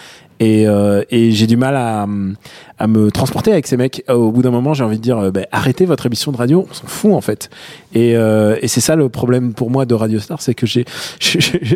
Et, 0.40 0.66
euh, 0.66 1.02
et 1.10 1.30
j'ai 1.32 1.46
du 1.46 1.56
mal 1.58 1.76
à, 1.76 2.06
à 2.78 2.86
me 2.86 3.10
transporter 3.10 3.52
avec 3.52 3.66
ces 3.66 3.76
mecs. 3.76 4.02
Au 4.08 4.30
bout 4.32 4.40
d'un 4.40 4.50
moment, 4.50 4.72
j'ai 4.72 4.82
envie 4.84 4.96
de 4.96 5.02
dire, 5.02 5.18
euh, 5.18 5.30
bah, 5.30 5.42
arrêtez 5.52 5.84
votre 5.84 6.06
émission 6.06 6.32
de 6.32 6.38
radio, 6.38 6.66
on 6.70 6.74
s'en 6.74 6.86
fout 6.86 7.12
en 7.12 7.20
fait. 7.20 7.50
Et, 7.94 8.16
euh, 8.16 8.56
et 8.62 8.66
c'est 8.68 8.80
ça 8.80 8.96
le 8.96 9.08
problème 9.10 9.52
pour 9.52 9.70
moi 9.70 9.84
de 9.84 9.94
Radio 9.94 10.18
Star, 10.18 10.40
c'est 10.40 10.54
que 10.54 10.66
j'ai 10.66 10.86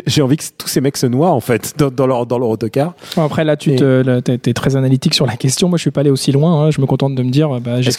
j'ai 0.07 0.21
envie 0.21 0.37
que 0.37 0.43
tous 0.57 0.67
ces 0.67 0.81
mecs 0.81 0.97
se 0.97 1.05
noient 1.05 1.29
en 1.31 1.39
fait 1.41 1.73
dans, 1.77 1.91
dans 1.91 2.07
leur 2.07 2.25
dans 2.25 2.39
leur 2.39 2.49
autocar. 2.49 2.93
Après, 3.17 3.43
là, 3.43 3.55
tu 3.55 3.73
Et- 3.73 3.75
te, 3.75 4.01
là, 4.01 4.21
t'es, 4.21 4.53
très 4.53 4.75
analytique 4.75 5.13
sur 5.13 5.25
la 5.27 5.35
question. 5.35 5.69
Moi, 5.69 5.77
je 5.77 5.81
suis 5.83 5.91
pas 5.91 6.01
allé 6.01 6.09
aussi 6.09 6.31
loin. 6.31 6.65
hein. 6.65 6.71
Je 6.71 6.81
me 6.81 6.85
contente 6.87 7.13
de 7.15 7.21
me 7.23 7.29
dire, 7.29 7.49
bah, 7.61 7.81
j'ai- 7.81 7.91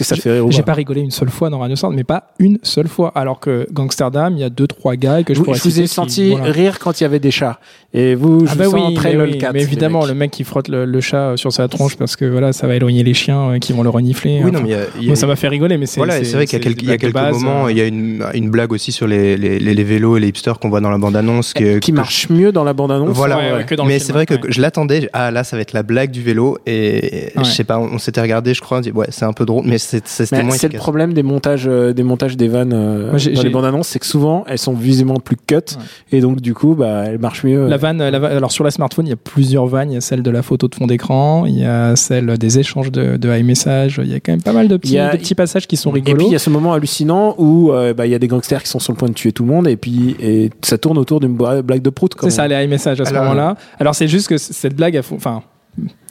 J'ai 0.51 0.63
pas 0.63 0.75
rigolé 0.75 1.01
une 1.01 1.11
seule 1.11 1.31
fois 1.31 1.49
dans 1.51 1.59
Radio 1.61 1.77
Sound, 1.77 1.95
mais 1.95 2.05
pas 2.05 2.29
une 2.39 2.59
seule 2.63 2.89
fois. 2.89 3.13
Alors 3.15 3.39
que 3.41 3.67
Gangsterdam, 3.73 4.33
il 4.35 4.41
y 4.41 4.45
a 4.45 4.51
deux 4.51 4.67
trois 4.67 4.97
gars 4.97 5.23
que 5.23 5.33
je 5.35 5.41
Vous- 5.43 5.55
je 5.55 5.63
vous 5.63 5.79
ai 5.79 5.83
qui- 5.83 5.89
senti 5.89 6.31
voilà. 6.31 6.51
rire 6.51 6.79
quand 6.81 7.01
il 7.01 7.05
y 7.05 7.07
avait 7.07 7.21
des 7.21 7.31
chats. 7.31 7.61
Et 7.95 8.15
vous, 8.15 8.41
je 8.41 8.51
Ah 8.51 8.53
vous 8.55 8.59
bah 8.59 8.65
sens 8.79 8.89
oui, 8.89 8.95
très 8.95 9.15
mais, 9.15 9.23
oui, 9.23 9.31
lolcat, 9.33 9.53
mais 9.53 9.61
les 9.61 9.65
évidemment, 9.65 10.05
le 10.05 10.15
mec 10.15 10.31
qui 10.31 10.45
frotte 10.57 10.69
le, 10.69 10.87
le 10.87 11.01
chat 11.03 11.37
sur 11.37 11.53
sa 11.53 11.69
tronche 11.69 11.97
parce 11.97 12.17
que 12.17 12.25
voilà, 12.25 12.53
ça 12.55 12.67
va 12.67 12.77
éloigner 12.77 13.03
les 13.05 13.13
chiens 13.13 13.51
euh, 13.51 13.59
qui 13.59 13.75
vont 13.75 13.83
le 13.83 13.91
renifler. 13.91 14.41
Oui, 14.43 14.51
non, 14.51 14.61
Enfin, 14.61 14.63
mais 14.63 14.69
il 14.69 14.73
y 14.73 14.75
a- 14.75 14.87
il 14.97 15.03
y 15.03 15.05
a- 15.05 15.09
moi, 15.09 15.17
ça 15.17 15.27
m'a 15.27 15.37
fait 15.37 15.49
rigoler, 15.49 15.77
mais 15.77 15.85
c'est 15.85 16.01
Voilà, 16.01 16.19
et 16.19 16.25
c'est 16.25 16.37
vrai 16.37 16.47
qu'il 16.47 16.59
y 16.59 16.63
a 16.63 16.65
quelques, 16.65 16.83
y 16.83 17.07
a 17.07 17.11
base, 17.11 17.35
moments, 17.43 17.67
euh, 17.67 17.71
il 17.73 17.77
y 17.77 17.81
a 17.83 17.85
une, 17.87 18.25
une 18.33 18.49
blague 18.49 18.73
aussi 18.73 18.91
sur 18.91 19.07
les, 19.07 19.37
les, 19.37 19.59
les, 19.59 19.75
les 19.75 19.85
vélos 19.85 20.17
et 20.17 20.21
les 20.21 20.29
hipsters 20.29 20.59
qu'on 20.59 20.71
voit 20.71 20.81
dans 20.81 20.91
la 20.91 20.97
bande-annonce. 20.99 21.53
Qui, 21.53 21.79
qui 21.81 21.93
marche 21.93 22.31
mieux 22.31 22.53
dans 22.53 22.65
la 22.65 22.73
bande-annonce. 22.73 23.15
Voilà, 23.15 23.37
Ouais, 23.37 23.53
ouais, 23.53 23.65
que 23.65 23.75
dans 23.75 23.85
le 23.85 23.89
mais 23.91 23.99
c'est 23.99 24.13
vrai 24.15 24.25
que 24.25 24.35
je 24.49 24.61
l'attendais. 24.63 25.11
Ah 25.13 25.31
là, 25.31 25.45
ça 25.45 25.57
va 25.57 25.63
être 25.63 25.75
la 25.75 25.83
blague 25.83 26.11
du 26.11 26.23
vélo 26.23 26.57
et 26.67 27.33
Ouais. 27.37 27.45
je 27.45 27.51
sais 27.51 27.65
pas, 27.65 27.79
on, 27.79 27.99
s'était 27.99 28.23
regardé, 28.23 28.55
je 28.55 28.63
crois, 28.63 28.79
on 28.79 28.81
dit 28.81 28.93
ouais, 28.93 29.07
c'est 29.11 29.25
un 29.27 29.33
peu 29.35 29.45
drôle, 29.45 29.65
mais 29.67 29.77
c'est- 29.79 30.07
c'est- 30.07 30.25
c'était 30.25 30.39
Mais 30.39 30.45
moins 30.45 30.57
c'est 30.57 30.73
le 30.73 30.79
problème 30.79 31.13
des 31.13 31.23
montages, 31.23 31.67
euh, 31.69 31.93
des 31.93 32.03
montages 32.03 32.37
des 32.39 32.49
vannes 32.49 32.73
euh, 32.73 33.07
dans 33.11 33.13
les 33.13 33.19
j'ai- 33.19 33.49
bandes 33.51 33.65
annonces, 33.67 33.89
c'est 33.89 33.99
que 33.99 34.07
souvent 34.07 34.45
elles 34.49 34.59
sont 34.59 34.73
visiblement 34.73 35.21
plus 35.21 35.37
cut 35.37 35.77
et 36.13 36.21
donc 36.21 36.41
du 36.41 36.55
coup, 36.55 36.75
bah, 36.75 37.05
elles 37.07 37.19
marchent 37.19 37.45
mieux. 37.45 37.67
La 37.69 37.77
vanne, 37.77 37.99
la 37.99 38.19
vanne- 38.19 38.33
alors 38.37 38.53
sur 38.53 38.65
la 38.65 38.71
smartphone, 38.71 39.07
il 39.07 39.11
y 39.11 39.13
a 39.13 39.17
plusieurs 39.17 39.67
vannes. 39.67 39.91
Il 39.91 39.95
y 39.95 39.99
a 39.99 40.01
celle 40.01 40.23
de 40.23 40.31
la 40.31 40.43
photo 40.47 40.69
de 40.69 40.75
fond 40.75 40.87
d'écran, 40.87 41.45
il 41.47 41.59
y 41.59 41.65
a 41.65 41.95
celle 41.97 42.39
des 42.39 42.59
échanges 42.59 42.91
de, 42.91 43.17
de 43.19 43.37
iMessage. 43.39 44.01
Il 44.03 44.11
y 44.11 44.15
a 44.15 44.21
quand 44.21 44.33
même 44.33 44.43
pas 44.43 44.53
mal 44.53 44.69
de 44.69 44.77
petits, 44.77 44.93
Il 44.93 44.97
y 44.97 44.99
a- 44.99 45.13
de 45.13 45.19
petits 45.19 45.35
passages 45.35 45.67
qui 45.67 45.77
sont 45.77 45.91
Et 45.91 45.95
rigolos. 45.95 46.17
puis 46.17 46.27
il 46.27 46.33
y 46.33 46.37
a 46.37 46.39
ce 46.39 46.49
moment 46.51 46.73
hallucinant 46.73 47.35
où 47.39 47.73
euh, 47.73 47.93
bah, 47.93 48.07
il 48.07 48.13
y 48.13 48.15
a 48.15 48.19
des 48.19 48.29
gangsters 48.29 48.63
qui 48.63 48.69
sont 48.71 48.79
sur 48.79 48.93
le 48.93 48.97
point 48.99 49.09
de 49.09 49.15
tuer 49.15 49.33
tout 49.33 49.45
le 49.45 49.51
monde 49.53 49.69
et 49.69 49.77
puis 49.77 50.17
et 50.21 50.51
ça 50.63 50.79
tourne 50.79 50.97
autour 50.99 51.21
d'une 51.21 51.35
blague 51.37 51.83
de 51.83 51.91
prout. 51.91 52.13
C'est 52.23 52.31
ça, 52.31 52.49
les 52.49 52.65
iMessage 52.65 53.01
à 53.01 53.05
ce 53.05 53.11
Alors, 53.11 53.25
moment-là. 53.25 53.57
Alors 53.81 53.95
c'est 53.95 54.09
juste 54.09 54.29
que 54.29 54.39
cette 54.39 54.75
blague, 54.77 55.01
enfin, 55.13 55.43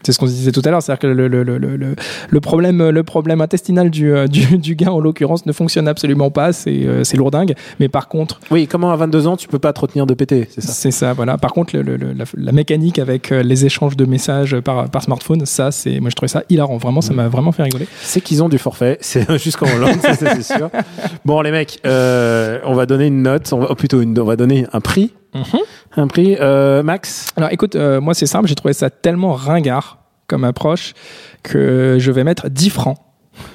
c'est 0.05 0.11
ce 0.11 0.19
qu'on 0.19 0.25
disait 0.27 0.51
tout 0.51 0.61
à 0.65 0.69
l'heure, 0.71 0.81
c'est-à-dire 0.81 0.99
que 0.99 1.07
le, 1.07 1.27
le, 1.27 1.43
le, 1.43 1.57
le, 1.57 1.75
le- 1.75 1.95
le 2.29 2.41
problème, 2.41 2.89
le 2.89 3.03
problème 3.03 3.41
intestinal 3.41 3.89
du, 3.89 4.13
euh, 4.13 4.27
du, 4.27 4.57
du 4.59 4.75
gars 4.75 4.91
en 4.91 4.99
l'occurrence 4.99 5.45
ne 5.45 5.51
fonctionne 5.51 5.87
absolument 5.87 6.29
pas. 6.31 6.53
C'est 6.53 6.85
euh, 6.85 7.03
lourdingue. 7.15 7.55
Mais 7.79 7.87
par 7.89 8.07
contre, 8.07 8.39
Oui, 8.51 8.67
comment 8.67 8.91
à 8.91 8.95
22 8.95 9.27
ans 9.27 9.37
tu 9.37 9.47
peux 9.47 9.59
pas 9.59 9.73
te 9.73 9.79
retenir 9.81 10.05
de 10.05 10.13
péter, 10.13 10.47
c'est 10.53 10.61
ça? 10.61 10.73
c'est 10.73 10.91
ça, 10.91 11.13
voilà. 11.13 11.37
Par 11.37 11.53
contre, 11.53 11.75
la, 11.75 11.83
la 12.37 12.51
mécanique 12.51 12.99
avec 12.99 13.31
euh, 13.31 13.41
les 13.43 13.65
échanges 13.65 13.95
de 13.97 14.05
messages 14.05 14.59
par, 14.59 14.89
par 14.89 15.01
smartphone, 15.03 15.45
ça, 15.45 15.71
c'est, 15.71 15.99
moi, 15.99 16.09
je 16.09 16.15
trouvais 16.15 16.27
ça 16.27 16.43
hilarant. 16.49 16.77
Vraiment, 16.77 17.01
ça 17.01 17.13
m'a 17.13 17.27
vraiment 17.27 17.51
fait 17.51 17.63
rigoler. 17.63 17.87
C'est 18.01 18.21
qu'ils 18.21 18.43
ont 18.43 18.49
du 18.49 18.57
forfait, 18.57 18.97
c'est 19.01 19.37
jusqu'en 19.37 19.65
Hollande, 19.75 19.97
c'est 20.01 20.43
sûr. 20.43 20.69
Bon 21.23 21.41
les 21.41 21.51
mecs, 21.51 21.79
euh, 21.85 22.59
on 22.65 22.73
va 22.73 22.85
donner 22.85 23.07
une 23.07 23.21
note, 23.23 23.51
on 23.53 23.59
va, 23.59 23.67
oh, 23.69 23.75
plutôt 23.75 24.01
une, 24.01 24.17
on 24.19 24.25
va 24.25 24.35
donner 24.35 24.65
un 24.73 24.81
prix, 24.81 25.13
un 25.97 26.07
prix. 26.07 26.35
Euh, 26.39 26.83
Max, 26.83 27.27
Alors, 27.35 27.49
écoute, 27.51 27.75
euh, 27.75 27.99
moi, 28.01 28.13
c'est 28.13 28.25
simple. 28.25 28.47
J'ai 28.47 28.55
trouvé 28.55 28.73
ça 28.73 28.89
tellement 28.89 29.33
ringard 29.33 29.94
comme 30.27 30.43
approche 30.43 30.93
que 31.43 31.97
je 31.99 32.11
vais 32.11 32.23
mettre 32.23 32.49
10 32.49 32.69
francs. 32.69 32.97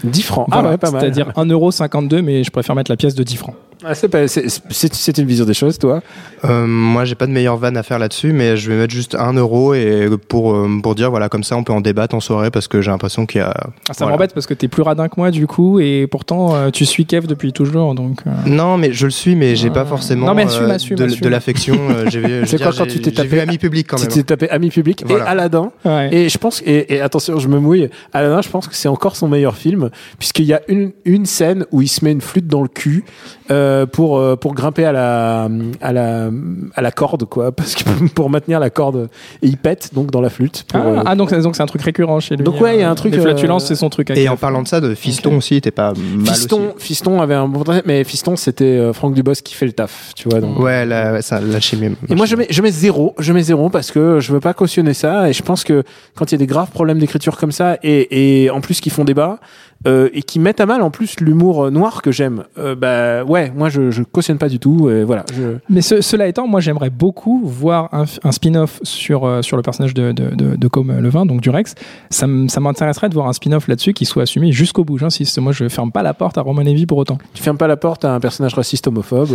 10 0.04 0.22
francs. 0.22 0.46
Voilà, 0.50 0.68
ah 0.68 0.72
ouais, 0.72 0.78
pas 0.78 0.90
mal. 0.90 1.00
C'est-à-dire 1.00 1.30
1,52€, 1.30 2.22
mais 2.22 2.44
je 2.44 2.50
préfère 2.50 2.74
mettre 2.74 2.90
la 2.90 2.96
pièce 2.96 3.14
de 3.14 3.22
10 3.22 3.36
francs. 3.36 3.56
Ah, 3.84 3.94
c'est, 3.94 4.08
pas- 4.08 4.28
c'est, 4.28 4.48
c'est- 4.48 4.94
c'est 4.94 5.18
une 5.18 5.26
vision 5.26 5.44
des 5.44 5.54
choses, 5.54 5.78
toi. 5.78 6.00
Euh, 6.44 6.66
moi, 6.66 7.04
j'ai 7.04 7.14
pas 7.14 7.26
de 7.26 7.32
meilleure 7.32 7.56
vanne 7.56 7.76
à 7.76 7.82
faire 7.82 7.98
là-dessus, 7.98 8.32
mais 8.32 8.56
je 8.56 8.70
vais 8.70 8.76
mettre 8.78 8.92
juste 8.92 9.14
un 9.14 9.32
euro 9.32 9.74
et 9.74 10.08
pour 10.28 10.54
euh, 10.54 10.68
pour 10.82 10.94
dire 10.94 11.10
voilà 11.10 11.28
comme 11.28 11.42
ça 11.44 11.56
on 11.56 11.64
peut 11.64 11.72
en 11.72 11.80
débattre 11.80 12.14
en 12.14 12.20
soirée 12.20 12.50
parce 12.50 12.68
que 12.68 12.82
j'ai 12.82 12.90
l'impression 12.90 13.26
qu'il 13.26 13.40
y 13.40 13.44
a. 13.44 13.54
Ah, 13.56 13.66
ça 13.92 14.04
voilà. 14.04 14.12
m'embête 14.12 14.34
parce 14.34 14.46
que 14.46 14.54
t'es 14.54 14.68
plus 14.68 14.82
radin 14.82 15.08
que 15.08 15.14
moi 15.16 15.30
du 15.30 15.46
coup 15.46 15.80
et 15.80 16.06
pourtant 16.06 16.54
euh, 16.54 16.70
tu 16.70 16.84
suis 16.86 17.06
Kev 17.06 17.26
depuis 17.26 17.52
toujours 17.52 17.94
donc. 17.94 18.20
euh, 18.26 18.30
Non, 18.46 18.76
mais 18.76 18.92
je 18.92 19.06
le 19.06 19.10
suis, 19.10 19.34
mais 19.34 19.56
j'ai 19.56 19.70
pas 19.70 19.84
forcément 19.84 20.26
Non, 20.26 20.34
mais 20.34 20.44
assume, 20.44 20.64
euh, 20.64 20.74
assume, 20.74 20.96
de, 20.96 21.04
assume. 21.04 21.20
de 21.22 21.28
l'affection. 21.28 21.78
euh, 21.90 22.44
C'est 22.46 22.60
quoi 22.62 22.72
quand 22.76 22.86
tu 22.86 23.00
t'es 23.00 23.12
tapé 23.12 23.40
ami 23.40 23.58
public 23.58 23.86
quand 23.88 23.96
Tu 23.96 24.02
même. 24.04 24.12
t'es 24.12 24.22
tapé 24.22 24.48
Ami 24.50 24.70
Public 24.70 25.04
Voilà. 25.06 25.24
et 25.24 25.28
Aladdin. 25.28 25.72
Ouais. 25.84 26.08
Et 26.14 26.28
je 26.28 26.38
pense, 26.38 26.62
et, 26.66 26.94
et 26.94 27.00
attention, 27.00 27.38
je 27.38 27.48
me 27.48 27.58
mouille, 27.58 27.88
Aladdin, 28.12 28.40
je 28.42 28.48
pense 28.48 28.68
que 28.68 28.74
c'est 28.74 28.88
encore 28.88 29.16
son 29.16 29.28
meilleur 29.28 29.56
film, 29.56 29.90
puisqu'il 30.18 30.44
y 30.46 30.52
a 30.54 30.60
une, 30.68 30.92
une 31.04 31.26
scène 31.26 31.64
où 31.70 31.82
il 31.82 31.88
se 31.88 32.04
met 32.04 32.12
une 32.12 32.20
flûte 32.20 32.46
dans 32.46 32.62
le 32.62 32.68
cul 32.68 33.04
euh, 33.50 33.69
euh, 34.18 34.36
pour 34.36 34.54
grimper 34.54 34.84
à 34.84 34.92
la, 34.92 35.48
à, 35.80 35.92
la, 35.92 36.30
à 36.74 36.82
la 36.82 36.92
corde, 36.92 37.24
quoi, 37.24 37.52
parce 37.56 37.74
que 37.74 37.84
pour 38.14 38.30
maintenir 38.30 38.60
la 38.60 38.70
corde, 38.70 39.08
et 39.42 39.46
il 39.46 39.56
pète 39.56 39.90
donc 39.94 40.10
dans 40.10 40.20
la 40.20 40.30
flûte. 40.30 40.64
Pour, 40.68 40.80
Ah, 40.80 40.86
euh, 40.86 41.02
ah, 41.06 41.16
donc 41.16 41.32
donc 41.32 41.56
c'est 41.56 41.62
un 41.62 41.66
truc 41.66 41.82
récurrent 41.82 42.20
chez 42.20 42.36
lui. 42.36 42.44
Donc 42.44 42.60
ouais, 42.60 42.76
il 42.76 42.80
y 42.80 42.82
a 42.82 42.90
un 42.90 42.94
truc, 42.94 43.14
Les 43.14 43.20
flatulences, 43.20 43.64
euh, 43.64 43.68
c'est 43.68 43.74
son 43.74 43.90
truc. 43.90 44.10
Et 44.10 44.28
en 44.28 44.36
parlant 44.36 44.62
de 44.62 44.68
ça, 44.68 44.80
de 44.80 44.94
Fiston 44.94 45.36
aussi 45.36 45.56
était 45.56 45.70
pas 45.70 45.92
mal 45.92 46.34
Fiston, 46.34 46.74
Fiston 46.78 47.20
avait 47.20 47.34
un 47.34 47.48
bon 47.48 47.62
mais 47.84 48.04
Fiston, 48.04 48.36
c'était 48.36 48.64
euh, 48.64 48.92
Franck 48.92 49.14
Dubosc 49.14 49.42
qui 49.44 49.54
fait 49.54 49.66
le 49.66 49.72
taf, 49.72 50.12
tu 50.14 50.28
vois. 50.28 50.40
Donc. 50.40 50.58
Ouais, 50.58 50.86
ça, 51.20 51.40
là, 51.40 51.60
chez 51.60 51.76
mieux. 51.76 51.92
Et 52.08 52.14
moi, 52.14 52.26
je 52.26 52.36
mets, 52.36 52.46
je 52.50 52.62
mets 52.62 52.70
zéro. 52.70 53.14
Je 53.18 53.32
mets 53.32 53.42
zéro 53.42 53.68
parce 53.70 53.90
que 53.90 54.20
je 54.20 54.32
veux 54.32 54.40
pas 54.40 54.54
cautionner 54.54 54.94
ça. 54.94 55.28
Et 55.28 55.32
je 55.32 55.42
pense 55.42 55.64
que 55.64 55.82
quand 56.16 56.30
il 56.30 56.32
y 56.32 56.36
a 56.36 56.38
des 56.38 56.46
graves 56.46 56.70
problèmes 56.70 56.98
d'écriture 56.98 57.36
comme 57.36 57.52
ça, 57.52 57.78
et, 57.82 58.44
et 58.44 58.50
en 58.50 58.60
plus 58.60 58.80
qui 58.80 58.90
font 58.90 59.04
débat, 59.04 59.38
euh, 59.86 60.08
et 60.12 60.22
qui 60.22 60.38
mettent 60.38 60.60
à 60.60 60.66
mal 60.66 60.82
en 60.82 60.90
plus 60.90 61.20
l'humour 61.20 61.64
euh, 61.66 61.70
noir 61.70 62.02
que 62.02 62.12
j'aime, 62.12 62.44
euh, 62.58 62.74
bah 62.74 63.24
ouais, 63.24 63.50
moi 63.56 63.68
je, 63.70 63.90
je 63.90 64.02
cautionne 64.02 64.36
pas 64.38 64.48
du 64.48 64.58
tout. 64.58 64.90
Et 64.90 65.04
voilà. 65.04 65.24
Je... 65.34 65.56
Mais 65.70 65.80
ce- 65.80 66.00
cela 66.02 66.26
étant, 66.28 66.46
moi 66.46 66.60
j'aimerais 66.60 66.90
beaucoup 66.90 67.40
voir 67.44 67.88
un, 67.92 68.04
spin-off 68.32 68.78
sur, 68.82 69.24
euh, 69.24 69.42
sur 69.42 69.56
le 69.56 69.62
personnage 69.62 69.94
de, 69.94 70.12
de, 70.12 70.34
de, 70.34 70.56
de 70.56 70.68
Com 70.68 70.92
Levin, 71.00 71.24
donc 71.26 71.40
du 71.40 71.50
Rex. 71.50 71.74
Ça 72.10 72.26
m'intéresserait 72.26 73.08
de 73.08 73.14
voir 73.14 73.26
un 73.28 73.32
spin-off 73.32 73.68
là-dessus 73.68 73.92
qui 73.94 74.04
soit 74.04 74.24
assumé 74.24 74.52
jusqu'au 74.52 74.84
bout. 74.84 74.98
J'insiste, 74.98 75.38
moi 75.38 75.52
je 75.52 75.68
ferme 75.68 75.92
pas 75.92 76.02
la 76.02 76.12
porte 76.14 76.36
à 76.38 76.42
Roman 76.42 76.62
Levy 76.62 76.84
pour 76.86 76.98
autant. 76.98 77.18
Tu 77.34 77.42
fermes 77.42 77.56
pas 77.58 77.66
la 77.68 77.76
porte 77.76 78.04
à 78.04 78.14
un 78.14 78.20
personnage 78.20 78.54
raciste 78.54 78.86
homophobe. 78.86 79.30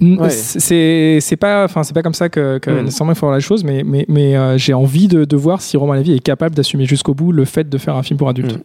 Ouais. 0.00 0.30
C'est 0.30 1.18
c'est 1.20 1.36
pas, 1.36 1.64
enfin 1.64 1.82
c'est 1.82 1.94
pas 1.94 2.02
comme 2.02 2.14
ça 2.14 2.28
que, 2.28 2.58
que 2.58 2.70
Mm. 2.70 2.84
nécessairement 2.84 3.12
il 3.12 3.16
faut 3.16 3.26
voir 3.26 3.34
la 3.34 3.40
chose, 3.40 3.64
mais 3.64 3.82
mais 3.84 4.04
mais 4.08 4.58
j'ai 4.58 4.72
envie 4.74 5.08
de, 5.08 5.24
de 5.24 5.36
voir 5.36 5.60
si 5.60 5.76
Roman 5.76 5.94
Levy 5.94 6.12
est 6.14 6.20
capable 6.20 6.54
d'assumer 6.54 6.86
jusqu'au 6.86 7.14
bout 7.14 7.32
le 7.32 7.44
fait 7.44 7.68
de 7.68 7.78
faire 7.78 7.96
un 7.96 8.02
film 8.02 8.18
pour 8.18 8.28
adultes. 8.28 8.56
Mm. 8.56 8.60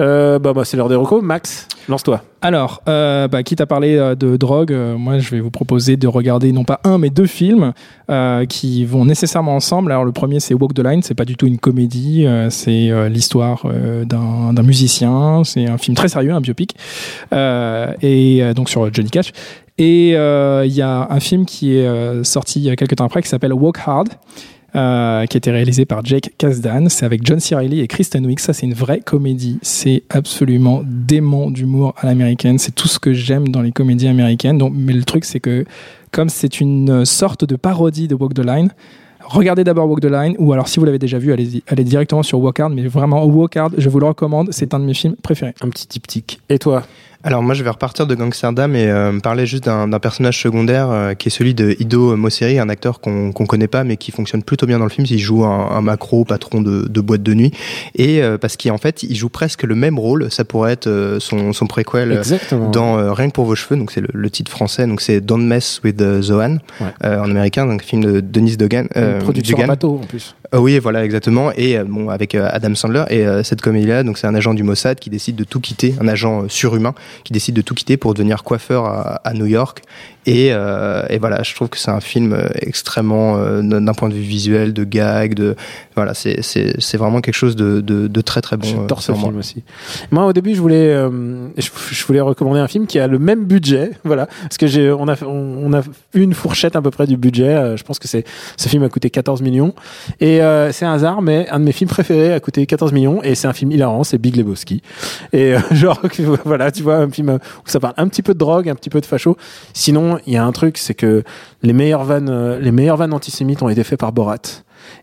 Euh, 0.00 0.38
bah, 0.52 0.64
c'est 0.64 0.76
l'heure 0.76 0.88
des 0.88 0.94
recos. 0.94 1.22
Max, 1.22 1.68
lance-toi. 1.88 2.22
Alors, 2.40 2.82
euh, 2.88 3.26
bah, 3.26 3.42
quitte 3.42 3.60
à 3.60 3.66
parler 3.66 3.96
euh, 3.96 4.14
de 4.14 4.36
drogue, 4.36 4.72
euh, 4.72 4.96
moi 4.96 5.18
je 5.18 5.30
vais 5.30 5.40
vous 5.40 5.50
proposer 5.50 5.96
de 5.96 6.06
regarder 6.06 6.52
non 6.52 6.62
pas 6.62 6.80
un 6.84 6.98
mais 6.98 7.10
deux 7.10 7.26
films 7.26 7.72
qui 8.48 8.84
vont 8.86 9.04
nécessairement 9.04 9.54
ensemble. 9.54 9.92
Alors 9.92 10.04
le 10.04 10.12
premier 10.12 10.40
c'est 10.40 10.54
Walk 10.54 10.72
the 10.72 10.80
Line, 10.80 11.02
c'est 11.02 11.14
pas 11.14 11.24
du 11.26 11.36
tout 11.36 11.46
une 11.46 11.58
comédie, 11.58 12.26
c'est 12.48 12.90
l'histoire 13.10 13.66
d'un 14.06 14.54
d'un 14.54 14.62
musicien, 14.62 15.42
c'est 15.44 15.66
un 15.66 15.76
film 15.76 15.94
très 15.94 16.08
sérieux, 16.08 16.32
un 16.32 16.40
biopic, 16.40 16.74
et 17.32 18.42
donc 18.56 18.70
sur 18.70 18.92
Johnny 18.94 19.10
Cash. 19.10 19.32
Et 19.76 20.12
il 20.12 20.72
y 20.72 20.82
a 20.82 21.06
un 21.10 21.20
film 21.20 21.44
qui 21.44 21.76
est 21.76 22.24
sorti 22.24 22.60
il 22.60 22.64
y 22.64 22.70
a 22.70 22.76
quelques 22.76 22.96
temps 22.96 23.04
après 23.04 23.20
qui 23.20 23.28
s'appelle 23.28 23.52
Walk 23.52 23.78
Hard. 23.84 24.08
Euh, 24.76 25.24
qui 25.26 25.36
a 25.36 25.38
été 25.38 25.50
réalisé 25.50 25.84
par 25.86 26.04
Jake 26.04 26.32
Kasdan. 26.36 26.88
C'est 26.88 27.06
avec 27.06 27.26
John 27.26 27.40
C. 27.40 27.54
Reilly 27.54 27.80
et 27.80 27.88
Kristen 27.88 28.26
Wiig. 28.26 28.38
Ça, 28.38 28.52
c'est 28.52 28.66
une 28.66 28.74
vraie 28.74 29.00
comédie. 29.00 29.58
C'est 29.62 30.02
absolument 30.10 30.82
dément 30.84 31.50
d'humour 31.50 31.94
à 31.98 32.06
l'américaine. 32.06 32.58
C'est 32.58 32.74
tout 32.74 32.88
ce 32.88 32.98
que 32.98 33.12
j'aime 33.12 33.48
dans 33.48 33.62
les 33.62 33.72
comédies 33.72 34.08
américaines. 34.08 34.58
Donc, 34.58 34.72
mais 34.76 34.92
le 34.92 35.04
truc, 35.04 35.24
c'est 35.24 35.40
que 35.40 35.64
comme 36.10 36.28
c'est 36.28 36.60
une 36.60 37.04
sorte 37.04 37.44
de 37.44 37.56
parodie 37.56 38.08
de 38.08 38.14
Walk 38.14 38.34
the 38.34 38.44
Line, 38.44 38.70
regardez 39.24 39.64
d'abord 39.64 39.88
Walk 39.88 40.00
the 40.00 40.10
Line, 40.10 40.34
ou 40.38 40.52
alors 40.52 40.68
si 40.68 40.80
vous 40.80 40.86
l'avez 40.86 40.98
déjà 40.98 41.18
vu, 41.18 41.32
allez, 41.32 41.62
allez 41.66 41.84
directement 41.84 42.22
sur 42.22 42.40
Walk 42.40 42.60
Hard. 42.60 42.74
Mais 42.74 42.86
vraiment, 42.86 43.24
Walk 43.24 43.56
Hard, 43.56 43.74
je 43.78 43.88
vous 43.88 44.00
le 44.00 44.06
recommande. 44.06 44.48
C'est 44.52 44.74
un 44.74 44.80
de 44.80 44.84
mes 44.84 44.94
films 44.94 45.16
préférés. 45.22 45.54
Un 45.60 45.68
petit 45.68 45.86
diptyque. 45.86 46.40
Et 46.48 46.58
toi? 46.58 46.82
Alors 47.24 47.42
moi 47.42 47.52
je 47.54 47.64
vais 47.64 47.70
repartir 47.70 48.06
de 48.06 48.14
Gangsterdam 48.14 48.76
et 48.76 48.86
euh, 48.86 49.10
me 49.10 49.18
parler 49.20 49.44
juste 49.44 49.64
d'un 49.64 49.90
personnage 49.98 50.40
secondaire 50.40 50.88
euh, 50.88 51.14
qui 51.14 51.26
est 51.28 51.30
celui 51.32 51.52
de 51.52 51.74
Ido 51.80 52.16
Mosseri, 52.16 52.60
un 52.60 52.68
acteur 52.68 53.00
qu'on 53.00 53.32
qu'on 53.32 53.44
connaît 53.44 53.66
pas 53.66 53.82
mais 53.82 53.96
qui 53.96 54.12
fonctionne 54.12 54.44
plutôt 54.44 54.66
bien 54.66 54.78
dans 54.78 54.84
le 54.84 54.90
film. 54.90 55.04
Il 55.10 55.18
joue 55.18 55.44
un, 55.44 55.70
un 55.72 55.80
macro 55.80 56.24
patron 56.24 56.62
de, 56.62 56.86
de 56.88 57.00
boîte 57.00 57.24
de 57.24 57.34
nuit 57.34 57.52
et 57.96 58.22
euh, 58.22 58.38
parce 58.38 58.56
qu'en 58.56 58.78
fait 58.78 59.02
il 59.02 59.16
joue 59.16 59.28
presque 59.30 59.64
le 59.64 59.74
même 59.74 59.98
rôle. 59.98 60.30
Ça 60.30 60.44
pourrait 60.44 60.72
être 60.72 60.86
euh, 60.86 61.18
son, 61.18 61.52
son 61.52 61.66
préquel 61.66 62.12
euh, 62.12 62.18
Exactement. 62.18 62.70
dans 62.70 62.98
euh, 62.98 63.12
Rien 63.12 63.28
que 63.30 63.34
pour 63.34 63.46
vos 63.46 63.56
cheveux. 63.56 63.76
Donc 63.76 63.90
c'est 63.90 64.00
le, 64.00 64.08
le 64.14 64.30
titre 64.30 64.52
français. 64.52 64.86
Donc 64.86 65.00
c'est 65.00 65.20
Don't 65.20 65.44
Mess 65.44 65.80
with 65.82 66.00
Zohan 66.20 66.58
Ouais. 66.80 66.86
euh, 67.04 67.18
en 67.18 67.24
américain. 67.30 67.66
Donc 67.66 67.82
film 67.82 68.04
de 68.04 68.20
Dennis 68.20 68.56
Dugan. 68.56 68.84
Une 68.94 69.18
production 69.18 69.58
bateau 69.66 70.00
en 70.02 70.06
plus. 70.06 70.36
Euh, 70.54 70.58
oui, 70.58 70.78
voilà, 70.78 71.04
exactement. 71.04 71.50
Et 71.56 71.76
euh, 71.76 71.84
bon, 71.84 72.08
avec 72.08 72.34
euh, 72.34 72.48
Adam 72.50 72.74
Sandler 72.74 73.04
et 73.10 73.26
euh, 73.26 73.42
cette 73.42 73.60
comédie-là, 73.60 74.02
donc 74.02 74.16
c'est 74.16 74.26
un 74.26 74.34
agent 74.34 74.54
du 74.54 74.62
Mossad 74.62 74.98
qui 74.98 75.10
décide 75.10 75.36
de 75.36 75.44
tout 75.44 75.60
quitter, 75.60 75.94
un 76.00 76.08
agent 76.08 76.44
euh, 76.44 76.48
surhumain 76.48 76.94
qui 77.24 77.32
décide 77.32 77.54
de 77.54 77.62
tout 77.62 77.74
quitter 77.74 77.96
pour 77.96 78.14
devenir 78.14 78.42
coiffeur 78.42 78.84
à, 79.24 79.32
New 79.34 79.46
York. 79.46 79.82
Et, 80.28 80.50
euh, 80.52 81.06
et 81.08 81.16
voilà, 81.16 81.42
je 81.42 81.54
trouve 81.54 81.70
que 81.70 81.78
c'est 81.78 81.90
un 81.90 82.00
film 82.00 82.34
euh, 82.34 82.48
extrêmement, 82.60 83.38
euh, 83.38 83.62
d'un 83.62 83.94
point 83.94 84.10
de 84.10 84.14
vue 84.14 84.20
visuel, 84.20 84.74
de 84.74 84.84
gag, 84.84 85.32
de 85.32 85.56
voilà, 85.96 86.12
c'est 86.12 86.96
vraiment 86.98 87.22
quelque 87.22 87.34
chose 87.34 87.56
de 87.56 87.80
de, 87.80 88.08
de 88.08 88.20
très 88.20 88.42
très 88.42 88.58
bon. 88.58 88.66
J'adore 88.66 88.98
euh, 88.98 89.00
ce 89.00 89.12
moi. 89.12 89.22
film 89.22 89.38
aussi. 89.38 89.62
Moi, 90.10 90.26
au 90.26 90.34
début, 90.34 90.54
je 90.54 90.60
voulais, 90.60 90.94
je, 91.56 91.70
je 91.90 92.04
voulais 92.04 92.20
recommander 92.20 92.60
un 92.60 92.68
film 92.68 92.86
qui 92.86 92.98
a 92.98 93.06
le 93.06 93.18
même 93.18 93.46
budget, 93.46 93.92
voilà, 94.04 94.26
parce 94.42 94.58
que 94.58 94.66
j'ai, 94.66 94.92
on 94.92 95.08
a, 95.08 95.16
on, 95.24 95.62
on 95.64 95.72
a 95.72 95.80
une 96.12 96.34
fourchette 96.34 96.76
à 96.76 96.82
peu 96.82 96.90
près 96.90 97.06
du 97.06 97.16
budget. 97.16 97.78
je 97.78 97.82
pense 97.82 97.98
que 97.98 98.06
c'est, 98.06 98.24
ce 98.58 98.68
film 98.68 98.82
a 98.82 98.90
coûté 98.90 99.08
14 99.08 99.40
millions, 99.40 99.74
et 100.20 100.40
c'est 100.72 100.84
un 100.84 100.92
hasard, 100.92 101.22
mais 101.22 101.48
un 101.48 101.58
de 101.58 101.64
mes 101.64 101.72
films 101.72 101.88
préférés 101.88 102.34
a 102.34 102.40
coûté 102.40 102.66
14 102.66 102.92
millions, 102.92 103.22
et 103.22 103.34
c'est 103.34 103.48
un 103.48 103.54
film 103.54 103.72
hilarant, 103.72 104.04
c'est 104.04 104.18
Big 104.18 104.36
Lebowski. 104.36 104.82
Et 105.32 105.54
genre, 105.72 106.02
voilà, 106.44 106.70
tu 106.70 106.82
vois, 106.82 106.96
un 106.96 107.10
film 107.10 107.30
où 107.30 107.68
ça 107.68 107.80
parle 107.80 107.94
un 107.96 108.08
petit 108.08 108.22
peu 108.22 108.34
de 108.34 108.38
drogue, 108.38 108.68
un 108.68 108.74
petit 108.74 108.90
peu 108.90 109.00
de 109.00 109.06
facho. 109.06 109.38
Sinon, 109.72 110.17
il 110.26 110.32
y 110.32 110.36
a 110.36 110.44
un 110.44 110.52
truc, 110.52 110.78
c'est 110.78 110.94
que 110.94 111.22
les 111.62 111.72
meilleures 111.72 112.04
vannes, 112.04 112.28
euh, 112.30 113.10
antisémites 113.12 113.62
ont 113.62 113.68
été 113.68 113.84
faites 113.84 114.00
par 114.00 114.12
Borat. 114.12 114.38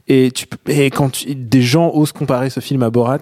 Et, 0.08 0.30
tu, 0.32 0.46
et 0.68 0.92
quand 0.92 1.10
tu- 1.12 1.34
des 1.34 1.64
gens 1.64 1.92
osent 1.94 2.12
comparer 2.12 2.52
ce 2.52 2.60
film 2.60 2.84
à 2.84 2.92
Borat, 2.92 3.18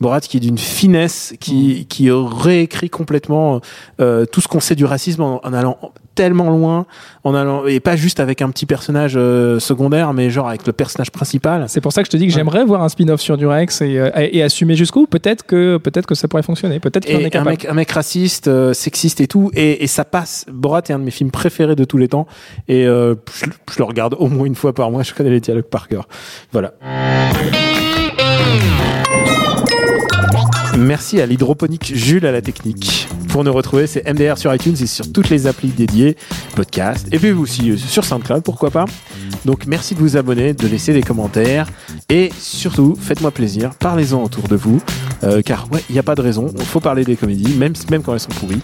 Borat 0.00 0.20
qui 0.20 0.38
est 0.38 0.40
d'une 0.40 0.58
finesse, 0.58 1.32
qui, 1.38 1.86
qui 1.86 2.10
réécrit 2.10 2.90
complètement 2.90 3.60
euh, 4.00 4.26
tout 4.26 4.40
ce 4.40 4.48
qu'on 4.48 4.58
sait 4.58 4.74
du 4.74 4.84
racisme 4.84 5.22
en, 5.22 5.40
en 5.46 5.52
allant 5.52 5.78
tellement 6.16 6.50
loin, 6.50 6.86
en 7.24 7.34
allant 7.34 7.66
et 7.66 7.80
pas 7.80 7.96
juste 7.96 8.20
avec 8.20 8.40
un 8.40 8.48
petit 8.50 8.66
personnage 8.66 9.14
euh, 9.16 9.58
secondaire, 9.58 10.12
mais 10.12 10.30
genre 10.30 10.48
avec 10.48 10.64
le 10.66 10.72
personnage 10.72 11.10
principal. 11.10 11.64
C'est 11.68 11.80
pour 11.80 11.92
ça 11.92 12.02
que 12.02 12.06
je 12.06 12.12
te 12.12 12.16
dis 12.16 12.26
que 12.28 12.32
j'aimerais 12.32 12.64
voir 12.64 12.82
un 12.82 12.88
spin-off 12.88 13.20
sur 13.20 13.36
Durex 13.36 13.80
et, 13.82 13.98
euh, 13.98 14.10
et, 14.16 14.38
et 14.38 14.42
assumer 14.42 14.74
jusqu'où. 14.76 15.06
Peut-être 15.06 15.44
que 15.44 15.76
peut-être 15.76 16.06
que 16.06 16.14
ça 16.14 16.28
pourrait 16.28 16.44
fonctionner. 16.44 16.78
Peut-être 16.80 17.04
qu'il 17.06 17.16
en 17.16 17.20
est 17.20 17.22
Et 17.22 17.26
un 17.26 17.30
capable. 17.30 17.50
mec, 17.50 17.64
un 17.64 17.74
mec 17.74 17.90
raciste, 17.90 18.46
euh, 18.48 18.72
sexiste 18.72 19.20
et 19.20 19.26
tout, 19.26 19.50
et, 19.54 19.82
et 19.82 19.86
ça 19.88 20.04
passe. 20.04 20.46
Borat 20.52 20.82
est 20.88 20.92
un 20.92 20.98
de 21.00 21.04
mes 21.04 21.10
films 21.10 21.30
préférés 21.32 21.74
de 21.76 21.84
tous 21.84 21.98
les 21.98 22.08
temps, 22.08 22.26
et 22.68 22.86
euh, 22.86 23.14
je, 23.34 23.46
je 23.72 23.78
le 23.78 23.84
regarde 23.84 24.14
au 24.18 24.28
moins 24.28 24.46
une 24.46 24.54
fois 24.56 24.72
par 24.72 24.90
mois. 24.92 25.02
Je 25.04 25.14
connais 25.14 25.30
les 25.30 25.40
dialogues 25.40 25.64
par 25.64 25.88
cœur. 25.88 26.06
Voilà. 26.52 26.74
Merci 30.76 31.20
à 31.20 31.26
l'hydroponique 31.26 31.92
Jules 31.94 32.26
à 32.26 32.32
la 32.32 32.42
technique. 32.42 33.08
Pour 33.28 33.42
nous 33.42 33.52
retrouver, 33.52 33.86
c'est 33.86 34.08
MDR 34.12 34.38
sur 34.38 34.54
iTunes 34.54 34.76
et 34.80 34.86
sur 34.86 35.10
toutes 35.12 35.28
les 35.28 35.46
applis 35.46 35.68
dédiées, 35.68 36.16
podcast, 36.54 37.08
et 37.10 37.18
puis 37.18 37.32
aussi 37.32 37.72
euh, 37.72 37.76
sur 37.76 38.04
SoundCloud, 38.04 38.42
pourquoi 38.42 38.70
pas. 38.70 38.84
Donc 39.44 39.66
merci 39.66 39.94
de 39.94 40.00
vous 40.00 40.16
abonner, 40.16 40.52
de 40.52 40.66
laisser 40.68 40.92
des 40.92 41.02
commentaires, 41.02 41.68
et 42.08 42.30
surtout, 42.38 42.96
faites-moi 43.00 43.30
plaisir, 43.30 43.70
parlez-en 43.78 44.22
autour 44.22 44.46
de 44.46 44.56
vous, 44.56 44.80
euh, 45.24 45.42
car 45.42 45.70
ouais, 45.72 45.82
il 45.88 45.94
n'y 45.94 45.98
a 45.98 46.04
pas 46.04 46.14
de 46.14 46.22
raison, 46.22 46.52
il 46.56 46.64
faut 46.64 46.80
parler 46.80 47.04
des 47.04 47.16
comédies, 47.16 47.54
même, 47.54 47.72
même 47.90 48.02
quand 48.02 48.12
elles 48.12 48.20
sont 48.20 48.30
pourries. 48.30 48.62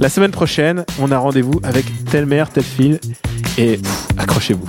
La 0.00 0.08
semaine 0.08 0.32
prochaine, 0.32 0.84
on 0.98 1.10
a 1.10 1.18
rendez-vous 1.18 1.60
avec 1.62 1.86
telle 2.10 2.26
mère, 2.26 2.50
tel 2.50 2.64
fil, 2.64 3.00
et 3.56 3.80
accrochez-vous. 4.18 4.68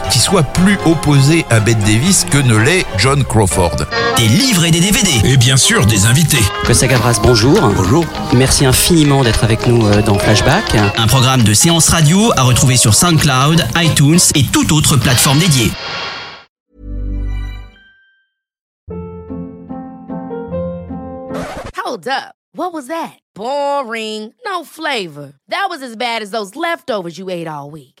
qui 0.09 0.19
soit 0.19 0.43
plus 0.43 0.77
opposée 0.85 1.45
à 1.49 1.59
Bette 1.59 1.79
Davis 1.79 2.25
que 2.25 2.37
ne 2.37 2.55
l'est 2.55 2.85
John 2.97 3.23
Crawford. 3.23 3.77
Des 4.17 4.27
livres 4.27 4.65
et 4.65 4.71
des 4.71 4.79
DVD. 4.79 5.09
Et 5.23 5.37
bien 5.37 5.57
sûr, 5.57 5.85
des 5.85 6.05
invités. 6.05 6.43
Costa 6.65 6.87
Gavras, 6.87 7.19
bonjour. 7.21 7.59
Bonjour. 7.75 8.05
Merci 8.33 8.65
infiniment 8.65 9.23
d'être 9.23 9.43
avec 9.43 9.67
nous 9.67 9.85
euh, 9.87 10.01
dans 10.01 10.17
Flashback. 10.17 10.75
Un 10.97 11.07
programme 11.07 11.43
de 11.43 11.53
séance 11.53 11.89
radio 11.89 12.31
à 12.37 12.43
retrouver 12.43 12.77
sur 12.77 12.93
SoundCloud, 12.93 13.65
iTunes 13.77 14.19
et 14.35 14.43
toute 14.43 14.71
autre 14.71 14.97
plateforme 14.97 15.39
dédiée. 15.39 15.71
Hold 21.75 22.07
up. 22.07 22.35
What 22.53 22.73
was 22.73 22.87
that? 22.87 23.19
Boring. 23.33 24.33
No 24.45 24.63
flavor. 24.63 25.33
That 25.47 25.67
was 25.69 25.81
as 25.81 25.95
bad 25.95 26.21
as 26.21 26.31
those 26.31 26.55
leftovers 26.55 27.17
you 27.17 27.29
ate 27.29 27.47
all 27.47 27.71
week. 27.71 28.00